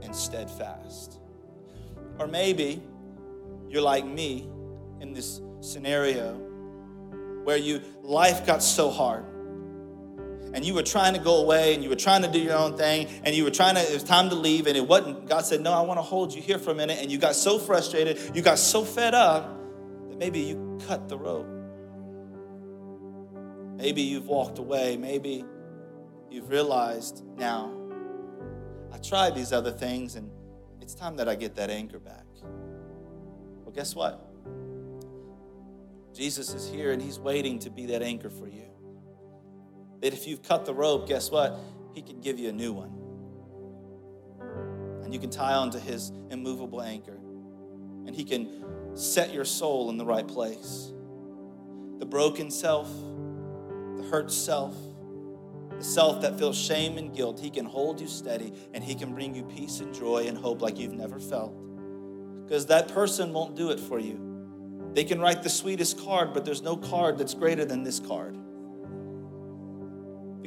and 0.00 0.16
steadfast. 0.16 1.20
Or 2.18 2.26
maybe 2.26 2.82
you're 3.68 3.82
like 3.82 4.04
me 4.04 4.48
in 5.00 5.12
this 5.12 5.40
scenario 5.60 6.34
where 7.44 7.56
you 7.56 7.80
life 8.02 8.46
got 8.46 8.62
so 8.62 8.90
hard. 8.90 9.24
And 10.54 10.64
you 10.64 10.74
were 10.74 10.82
trying 10.82 11.14
to 11.14 11.20
go 11.20 11.42
away 11.42 11.74
and 11.74 11.82
you 11.82 11.90
were 11.90 11.96
trying 11.96 12.22
to 12.22 12.28
do 12.28 12.38
your 12.38 12.56
own 12.56 12.76
thing 12.76 13.06
and 13.22 13.34
you 13.34 13.44
were 13.44 13.50
trying 13.50 13.74
to 13.74 13.82
it 13.82 13.92
was 13.92 14.02
time 14.02 14.30
to 14.30 14.34
leave 14.34 14.66
and 14.66 14.76
it 14.78 14.86
wasn't 14.86 15.28
god 15.28 15.44
said 15.44 15.60
no 15.60 15.74
i 15.74 15.82
want 15.82 15.98
to 15.98 16.02
hold 16.02 16.32
you 16.32 16.40
here 16.40 16.58
for 16.58 16.70
a 16.70 16.74
minute. 16.74 16.98
And 17.00 17.12
you 17.12 17.18
got 17.18 17.34
so 17.34 17.58
frustrated 17.58 18.34
you 18.34 18.40
got 18.40 18.58
so 18.58 18.82
fed 18.82 19.14
up 19.14 19.44
that 20.08 20.18
maybe 20.18 20.40
you 20.40 20.78
cut 20.86 21.08
the 21.08 21.18
rope. 21.18 21.46
Maybe 23.76 24.02
you've 24.02 24.26
walked 24.26 24.58
away. 24.58 24.96
Maybe 24.96 25.44
you've 26.30 26.50
realized 26.50 27.24
now 27.36 27.72
i 28.92 28.98
tried 28.98 29.34
these 29.34 29.52
other 29.52 29.70
things 29.70 30.14
and 30.14 30.30
it's 30.80 30.94
time 30.94 31.16
that 31.16 31.28
i 31.28 31.34
get 31.34 31.54
that 31.54 31.70
anchor 31.70 31.98
back 31.98 32.24
well 33.68 33.74
guess 33.74 33.94
what 33.94 34.24
jesus 36.14 36.54
is 36.54 36.70
here 36.70 36.92
and 36.92 37.02
he's 37.02 37.18
waiting 37.18 37.58
to 37.58 37.68
be 37.68 37.84
that 37.86 38.00
anchor 38.00 38.30
for 38.30 38.48
you 38.48 38.68
that 40.00 40.12
if 40.12 40.26
you've 40.26 40.42
cut 40.42 40.64
the 40.64 40.74
rope, 40.74 41.08
guess 41.08 41.30
what? 41.30 41.58
He 41.94 42.02
can 42.02 42.20
give 42.20 42.38
you 42.38 42.48
a 42.48 42.52
new 42.52 42.72
one. 42.72 42.94
And 45.02 45.12
you 45.12 45.20
can 45.20 45.30
tie 45.30 45.54
onto 45.54 45.78
his 45.78 46.12
immovable 46.30 46.82
anchor. 46.82 47.18
And 48.06 48.14
he 48.14 48.24
can 48.24 48.96
set 48.96 49.32
your 49.32 49.44
soul 49.44 49.90
in 49.90 49.96
the 49.96 50.06
right 50.06 50.26
place. 50.26 50.92
The 51.98 52.06
broken 52.06 52.50
self, 52.50 52.88
the 53.96 54.06
hurt 54.10 54.30
self, 54.30 54.76
the 55.76 55.84
self 55.84 56.22
that 56.22 56.38
feels 56.38 56.56
shame 56.56 56.96
and 56.96 57.14
guilt, 57.14 57.40
he 57.40 57.50
can 57.50 57.64
hold 57.64 58.00
you 58.00 58.06
steady 58.06 58.52
and 58.72 58.84
he 58.84 58.94
can 58.94 59.14
bring 59.14 59.34
you 59.34 59.42
peace 59.44 59.80
and 59.80 59.92
joy 59.92 60.26
and 60.28 60.38
hope 60.38 60.62
like 60.62 60.78
you've 60.78 60.94
never 60.94 61.18
felt. 61.18 61.67
Because 62.48 62.66
that 62.66 62.88
person 62.88 63.34
won't 63.34 63.56
do 63.56 63.70
it 63.70 63.78
for 63.78 63.98
you. 63.98 64.90
They 64.94 65.04
can 65.04 65.20
write 65.20 65.42
the 65.42 65.50
sweetest 65.50 66.02
card, 66.02 66.32
but 66.32 66.46
there's 66.46 66.62
no 66.62 66.76
card 66.76 67.18
that's 67.18 67.34
greater 67.34 67.66
than 67.66 67.84
this 67.84 68.00
card 68.00 68.38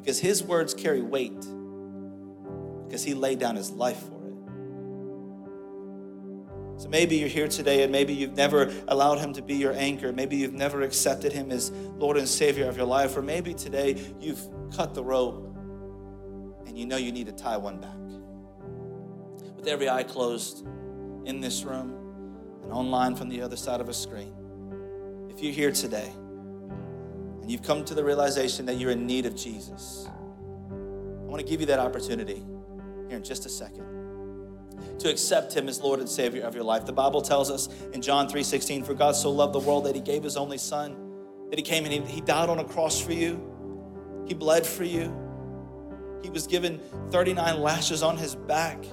because 0.02 0.20
his 0.20 0.44
words 0.44 0.74
carry 0.74 1.02
weight 1.02 1.40
because 2.86 3.04
he 3.04 3.14
laid 3.14 3.40
down 3.40 3.56
his 3.56 3.70
life 3.70 4.00
for 4.00 4.28
it. 4.28 4.34
So 6.82 6.90
maybe 6.90 7.18
you're 7.18 7.30
here 7.30 7.48
today 7.48 7.84
and 7.84 7.92
maybe 7.92 8.14
you've 8.14 8.36
never 8.36 8.74
allowed 8.88 9.20
him 9.20 9.34
to 9.34 9.44
be 9.44 9.54
your 9.54 9.74
anchor. 9.74 10.12
Maybe 10.12 10.38
you've 10.38 10.54
never 10.54 10.82
accepted 10.82 11.32
him 11.32 11.52
as 11.52 11.70
Lord 11.70 12.18
and 12.18 12.28
Savior 12.28 12.68
of 12.68 12.76
your 12.76 12.88
life. 12.88 13.16
Or 13.16 13.22
maybe 13.22 13.54
today 13.54 13.96
you've 14.20 14.42
cut 14.76 14.96
the 14.96 15.04
rope 15.04 15.56
and 16.66 16.76
you 16.76 16.88
know 16.88 16.98
you 16.98 17.12
need 17.12 17.28
to 17.28 17.34
tie 17.34 17.58
one 17.58 17.80
back. 17.80 17.96
With 19.56 19.68
every 19.68 19.88
eye 19.88 20.04
closed 20.04 20.66
in 21.25 21.41
this 21.41 21.63
room 21.63 21.95
and 22.63 22.71
online 22.71 23.15
from 23.15 23.29
the 23.29 23.41
other 23.41 23.55
side 23.55 23.81
of 23.81 23.89
a 23.89 23.93
screen, 23.93 24.34
if 25.29 25.41
you're 25.41 25.53
here 25.53 25.71
today, 25.71 26.12
and 27.41 27.49
you've 27.49 27.63
come 27.63 27.84
to 27.86 27.93
the 27.93 28.03
realization 28.03 28.65
that 28.65 28.75
you're 28.75 28.91
in 28.91 29.05
need 29.05 29.25
of 29.25 29.36
Jesus, 29.36 30.07
I 30.07 31.25
want 31.25 31.39
to 31.39 31.47
give 31.47 31.60
you 31.60 31.67
that 31.67 31.79
opportunity 31.79 32.43
here 33.07 33.17
in 33.17 33.23
just 33.23 33.45
a 33.45 33.49
second 33.49 33.86
to 34.99 35.10
accept 35.10 35.53
him 35.53 35.67
as 35.67 35.81
Lord 35.81 35.99
and 35.99 36.07
Savior 36.07 36.43
of 36.43 36.53
your 36.53 36.63
life. 36.63 36.86
The 36.86 36.93
Bible 36.93 37.21
tells 37.21 37.49
us 37.49 37.69
in 37.93 38.01
John 38.01 38.27
3:16, 38.27 38.84
for 38.84 38.93
God 38.93 39.15
so 39.15 39.31
loved 39.31 39.53
the 39.53 39.60
world 39.60 39.86
that 39.86 39.95
he 39.95 40.01
gave 40.01 40.23
his 40.23 40.38
only 40.38 40.57
son, 40.57 40.95
that 41.49 41.57
he 41.57 41.63
came 41.63 41.86
and 41.86 41.93
he, 41.93 41.99
he 42.01 42.21
died 42.21 42.49
on 42.49 42.60
a 42.60 42.63
cross 42.63 42.99
for 42.99 43.13
you. 43.13 43.41
He 44.27 44.34
bled 44.34 44.65
for 44.65 44.84
you. 44.84 45.13
He 46.23 46.29
was 46.29 46.45
given 46.45 46.79
39 47.10 47.62
lashes 47.62 48.03
on 48.03 48.17
his 48.17 48.36
back. 48.36 48.86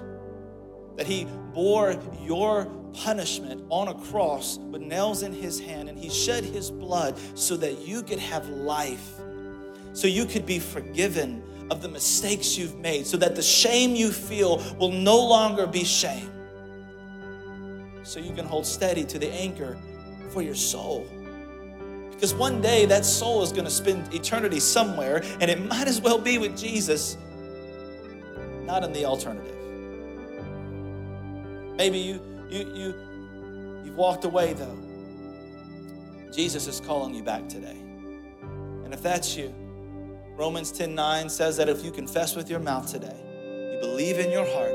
That 0.98 1.06
he 1.06 1.26
bore 1.54 1.96
your 2.20 2.66
punishment 2.92 3.64
on 3.70 3.88
a 3.88 3.94
cross 3.94 4.58
with 4.58 4.82
nails 4.82 5.22
in 5.22 5.32
his 5.32 5.60
hand, 5.60 5.88
and 5.88 5.98
he 5.98 6.10
shed 6.10 6.44
his 6.44 6.70
blood 6.70 7.16
so 7.34 7.56
that 7.56 7.86
you 7.86 8.02
could 8.02 8.18
have 8.18 8.48
life, 8.48 9.14
so 9.92 10.06
you 10.06 10.26
could 10.26 10.44
be 10.44 10.58
forgiven 10.58 11.42
of 11.70 11.82
the 11.82 11.88
mistakes 11.88 12.58
you've 12.58 12.76
made, 12.76 13.06
so 13.06 13.16
that 13.16 13.36
the 13.36 13.42
shame 13.42 13.94
you 13.94 14.10
feel 14.10 14.60
will 14.78 14.90
no 14.90 15.18
longer 15.18 15.66
be 15.66 15.84
shame. 15.84 16.30
So 18.02 18.18
you 18.18 18.34
can 18.34 18.46
hold 18.46 18.66
steady 18.66 19.04
to 19.04 19.18
the 19.18 19.30
anchor 19.30 19.78
for 20.30 20.42
your 20.42 20.54
soul. 20.54 21.06
Because 22.10 22.34
one 22.34 22.60
day 22.60 22.86
that 22.86 23.04
soul 23.04 23.42
is 23.42 23.52
going 23.52 23.66
to 23.66 23.70
spend 23.70 24.12
eternity 24.12 24.58
somewhere, 24.58 25.22
and 25.40 25.50
it 25.50 25.64
might 25.68 25.86
as 25.86 26.00
well 26.00 26.18
be 26.18 26.38
with 26.38 26.58
Jesus, 26.58 27.16
not 28.64 28.82
in 28.82 28.92
the 28.92 29.04
alternative. 29.04 29.57
Maybe 31.78 31.98
you 31.98 32.20
you, 32.50 32.72
you, 32.74 32.94
you've 33.84 33.96
walked 33.96 34.24
away 34.24 34.52
though. 34.52 34.78
Jesus 36.32 36.66
is 36.66 36.80
calling 36.80 37.14
you 37.14 37.22
back 37.22 37.48
today. 37.48 37.76
And 38.84 38.92
if 38.92 39.02
that's 39.02 39.36
you, 39.36 39.54
Romans 40.36 40.72
10 40.72 40.94
9 40.94 41.28
says 41.28 41.56
that 41.56 41.68
if 41.68 41.84
you 41.84 41.90
confess 41.90 42.36
with 42.36 42.50
your 42.50 42.60
mouth 42.60 42.90
today, 42.90 43.16
you 43.72 43.78
believe 43.80 44.18
in 44.18 44.30
your 44.30 44.46
heart 44.46 44.72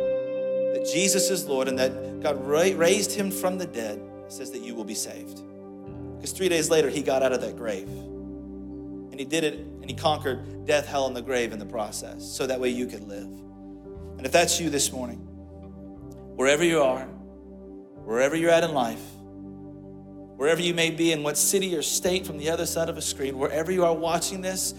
that 0.73 0.89
Jesus 0.91 1.29
is 1.29 1.45
Lord 1.45 1.67
and 1.67 1.77
that 1.79 2.21
God 2.21 2.45
raised 2.47 3.11
him 3.11 3.31
from 3.31 3.57
the 3.57 3.65
dead, 3.65 4.01
says 4.27 4.51
that 4.51 4.61
you 4.61 4.75
will 4.75 4.83
be 4.83 4.95
saved. 4.95 5.41
Because 6.15 6.31
three 6.31 6.49
days 6.49 6.69
later, 6.69 6.89
he 6.89 7.01
got 7.01 7.21
out 7.21 7.33
of 7.33 7.41
that 7.41 7.57
grave. 7.57 7.87
And 7.87 9.19
he 9.19 9.25
did 9.25 9.43
it, 9.43 9.55
and 9.55 9.89
he 9.89 9.95
conquered 9.95 10.65
death, 10.65 10.87
hell, 10.87 11.05
and 11.05 11.15
the 11.15 11.21
grave 11.21 11.53
in 11.53 11.59
the 11.59 11.65
process, 11.65 12.23
so 12.23 12.47
that 12.47 12.59
way 12.59 12.69
you 12.69 12.87
could 12.87 13.07
live. 13.07 13.27
And 14.17 14.25
if 14.25 14.31
that's 14.31 14.59
you 14.59 14.69
this 14.69 14.91
morning, 14.91 15.27
wherever 16.35 16.63
you 16.63 16.81
are, 16.81 17.05
wherever 18.05 18.35
you're 18.35 18.49
at 18.49 18.63
in 18.63 18.73
life, 18.73 19.01
wherever 20.35 20.61
you 20.61 20.73
may 20.73 20.89
be, 20.89 21.11
in 21.11 21.23
what 21.23 21.37
city 21.37 21.75
or 21.75 21.81
state 21.81 22.25
from 22.25 22.37
the 22.37 22.49
other 22.49 22.65
side 22.65 22.89
of 22.89 22.97
a 22.97 23.01
screen, 23.01 23.37
wherever 23.37 23.71
you 23.71 23.85
are 23.85 23.95
watching 23.95 24.41
this, 24.41 24.73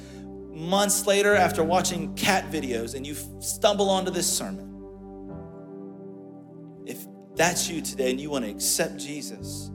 months 0.50 1.06
later 1.06 1.34
after 1.34 1.64
watching 1.64 2.14
cat 2.14 2.50
videos 2.50 2.94
and 2.94 3.06
you 3.06 3.16
stumble 3.40 3.88
onto 3.90 4.10
this 4.10 4.30
sermon, 4.30 4.70
if 6.86 7.06
that's 7.34 7.68
you 7.68 7.80
today 7.80 8.10
and 8.10 8.20
you 8.20 8.30
want 8.30 8.44
to 8.44 8.50
accept 8.50 8.98
Jesus 8.98 9.70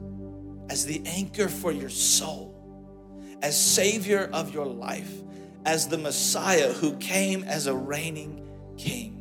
as 0.68 0.86
the 0.86 1.02
anchor 1.06 1.48
for 1.48 1.72
your 1.72 1.88
soul, 1.88 2.56
as 3.42 3.60
Savior 3.60 4.30
of 4.32 4.54
your 4.54 4.66
life, 4.66 5.12
as 5.64 5.88
the 5.88 5.98
Messiah 5.98 6.72
who 6.72 6.96
came 6.98 7.42
as 7.44 7.66
a 7.66 7.74
reigning 7.74 8.46
King, 8.78 9.19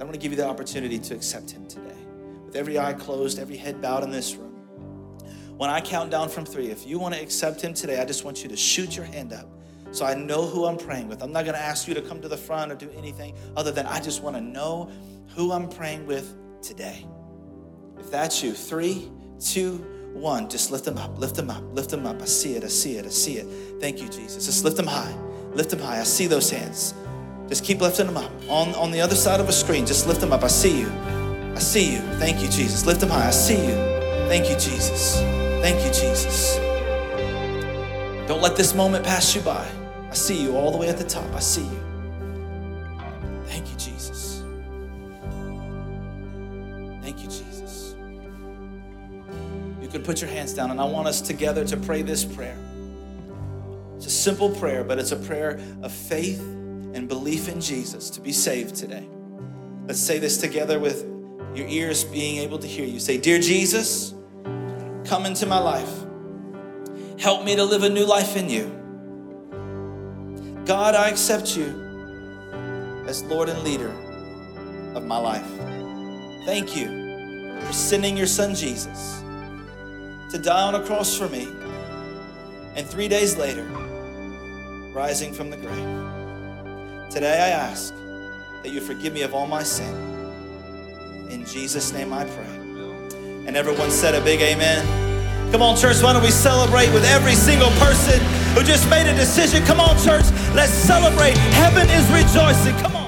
I 0.00 0.04
want 0.04 0.12
to 0.12 0.20
give 0.20 0.32
you 0.32 0.36
the 0.36 0.46
opportunity 0.46 0.98
to 0.98 1.14
accept 1.14 1.50
Him 1.50 1.66
today 1.66 1.96
with 2.44 2.56
every 2.56 2.78
eye 2.78 2.92
closed, 2.92 3.38
every 3.38 3.56
head 3.56 3.80
bowed 3.80 4.04
in 4.04 4.10
this 4.10 4.34
room. 4.34 4.52
When 5.56 5.70
I 5.70 5.80
count 5.80 6.10
down 6.10 6.28
from 6.28 6.44
three, 6.44 6.70
if 6.70 6.86
you 6.86 6.98
want 6.98 7.14
to 7.14 7.20
accept 7.20 7.62
Him 7.62 7.72
today, 7.72 8.00
I 8.00 8.04
just 8.04 8.24
want 8.24 8.42
you 8.42 8.48
to 8.50 8.56
shoot 8.56 8.94
your 8.94 9.06
hand 9.06 9.32
up 9.32 9.48
so 9.90 10.04
I 10.04 10.14
know 10.14 10.46
who 10.46 10.66
I'm 10.66 10.76
praying 10.76 11.08
with. 11.08 11.22
I'm 11.22 11.32
not 11.32 11.44
going 11.44 11.56
to 11.56 11.62
ask 11.62 11.88
you 11.88 11.94
to 11.94 12.02
come 12.02 12.20
to 12.20 12.28
the 12.28 12.36
front 12.36 12.70
or 12.70 12.74
do 12.74 12.90
anything 12.90 13.34
other 13.56 13.72
than 13.72 13.86
I 13.86 14.00
just 14.00 14.22
want 14.22 14.36
to 14.36 14.42
know 14.42 14.90
who 15.34 15.52
I'm 15.52 15.68
praying 15.68 16.06
with 16.06 16.34
today. 16.62 17.06
If 17.98 18.10
that's 18.10 18.42
you, 18.42 18.52
three, 18.52 19.10
two, 19.40 19.76
one, 20.12 20.48
just 20.48 20.70
lift 20.70 20.84
them 20.84 20.98
up, 20.98 21.18
lift 21.18 21.34
them 21.34 21.50
up, 21.50 21.62
lift 21.72 21.90
them 21.90 22.06
up. 22.06 22.20
I 22.20 22.26
see 22.26 22.54
it, 22.54 22.64
I 22.64 22.68
see 22.68 22.96
it, 22.96 23.06
I 23.06 23.10
see 23.10 23.38
it. 23.38 23.80
Thank 23.80 24.02
you, 24.02 24.08
Jesus. 24.08 24.46
Just 24.46 24.64
lift 24.64 24.76
them 24.76 24.86
high, 24.86 25.14
lift 25.52 25.70
them 25.70 25.80
high. 25.80 26.00
I 26.00 26.04
see 26.04 26.26
those 26.26 26.50
hands. 26.50 26.94
Just 27.48 27.64
keep 27.64 27.80
lifting 27.80 28.06
them 28.06 28.16
up. 28.16 28.30
On, 28.48 28.74
on 28.74 28.90
the 28.90 29.00
other 29.00 29.14
side 29.14 29.40
of 29.40 29.48
a 29.48 29.52
screen, 29.52 29.86
just 29.86 30.06
lift 30.06 30.20
them 30.20 30.32
up. 30.32 30.42
I 30.42 30.48
see 30.48 30.80
you. 30.80 30.90
I 31.54 31.60
see 31.60 31.92
you. 31.92 32.00
Thank 32.18 32.42
you, 32.42 32.48
Jesus. 32.48 32.84
Lift 32.84 33.00
them 33.00 33.10
high. 33.10 33.28
I 33.28 33.30
see 33.30 33.54
you. 33.54 33.74
Thank 34.28 34.50
you, 34.50 34.56
Jesus. 34.56 35.20
Thank 35.62 35.84
you, 35.84 35.92
Jesus. 35.92 36.56
Don't 38.26 38.42
let 38.42 38.56
this 38.56 38.74
moment 38.74 39.04
pass 39.04 39.34
you 39.34 39.40
by. 39.42 39.66
I 40.10 40.14
see 40.14 40.42
you 40.42 40.56
all 40.56 40.72
the 40.72 40.78
way 40.78 40.88
at 40.88 40.98
the 40.98 41.04
top. 41.04 41.32
I 41.32 41.38
see 41.38 41.62
you. 41.62 41.80
Thank 43.44 43.70
you, 43.70 43.76
Jesus. 43.76 44.42
Thank 47.02 47.22
you, 47.22 47.28
Jesus. 47.28 47.94
You 49.80 49.86
can 49.86 50.02
put 50.02 50.20
your 50.20 50.30
hands 50.30 50.52
down, 50.52 50.72
and 50.72 50.80
I 50.80 50.84
want 50.84 51.06
us 51.06 51.20
together 51.20 51.64
to 51.64 51.76
pray 51.76 52.02
this 52.02 52.24
prayer. 52.24 52.58
It's 53.96 54.06
a 54.06 54.10
simple 54.10 54.50
prayer, 54.50 54.82
but 54.82 54.98
it's 54.98 55.12
a 55.12 55.16
prayer 55.16 55.60
of 55.82 55.92
faith 55.92 56.40
and 56.96 57.08
belief 57.08 57.48
in 57.48 57.60
Jesus 57.60 58.08
to 58.10 58.22
be 58.22 58.32
saved 58.32 58.74
today. 58.74 59.06
Let's 59.86 60.00
say 60.00 60.18
this 60.18 60.38
together 60.38 60.80
with 60.80 61.04
your 61.54 61.68
ears 61.68 62.04
being 62.04 62.38
able 62.38 62.58
to 62.58 62.66
hear 62.66 62.86
you. 62.86 62.98
Say, 62.98 63.18
Dear 63.18 63.38
Jesus, 63.38 64.14
come 65.04 65.26
into 65.26 65.44
my 65.44 65.58
life. 65.58 65.92
Help 67.18 67.44
me 67.44 67.54
to 67.54 67.64
live 67.64 67.82
a 67.82 67.88
new 67.88 68.06
life 68.06 68.36
in 68.36 68.48
you. 68.48 68.72
God, 70.64 70.94
I 70.94 71.10
accept 71.10 71.54
you 71.54 71.66
as 73.06 73.22
Lord 73.24 73.50
and 73.50 73.62
leader 73.62 73.90
of 74.94 75.04
my 75.04 75.18
life. 75.18 75.46
Thank 76.46 76.74
you 76.74 77.60
for 77.60 77.72
sending 77.74 78.16
your 78.16 78.26
son 78.26 78.54
Jesus 78.54 79.20
to 80.30 80.38
die 80.42 80.62
on 80.62 80.74
a 80.74 80.84
cross 80.84 81.16
for 81.16 81.28
me 81.28 81.46
and 82.74 82.86
three 82.86 83.08
days 83.08 83.36
later, 83.36 83.64
rising 84.94 85.32
from 85.32 85.50
the 85.50 85.56
grave. 85.58 85.95
Today 87.16 87.40
I 87.40 87.48
ask 87.48 87.94
that 88.62 88.72
you 88.72 88.82
forgive 88.82 89.14
me 89.14 89.22
of 89.22 89.32
all 89.32 89.46
my 89.46 89.62
sin. 89.62 89.90
In 91.30 91.46
Jesus' 91.46 91.90
name 91.90 92.12
I 92.12 92.26
pray. 92.26 92.56
And 93.46 93.56
everyone 93.56 93.90
said 93.90 94.14
a 94.14 94.20
big 94.20 94.42
amen. 94.42 95.50
Come 95.50 95.62
on, 95.62 95.78
church, 95.78 96.02
why 96.02 96.12
don't 96.12 96.22
we 96.22 96.30
celebrate 96.30 96.92
with 96.92 97.06
every 97.06 97.32
single 97.32 97.70
person 97.80 98.20
who 98.52 98.62
just 98.62 98.90
made 98.90 99.10
a 99.10 99.16
decision? 99.16 99.64
Come 99.64 99.80
on, 99.80 99.96
church, 100.04 100.26
let's 100.54 100.72
celebrate. 100.72 101.38
Heaven 101.56 101.88
is 101.88 102.06
rejoicing. 102.10 102.76
Come 102.82 102.96
on. 102.96 103.05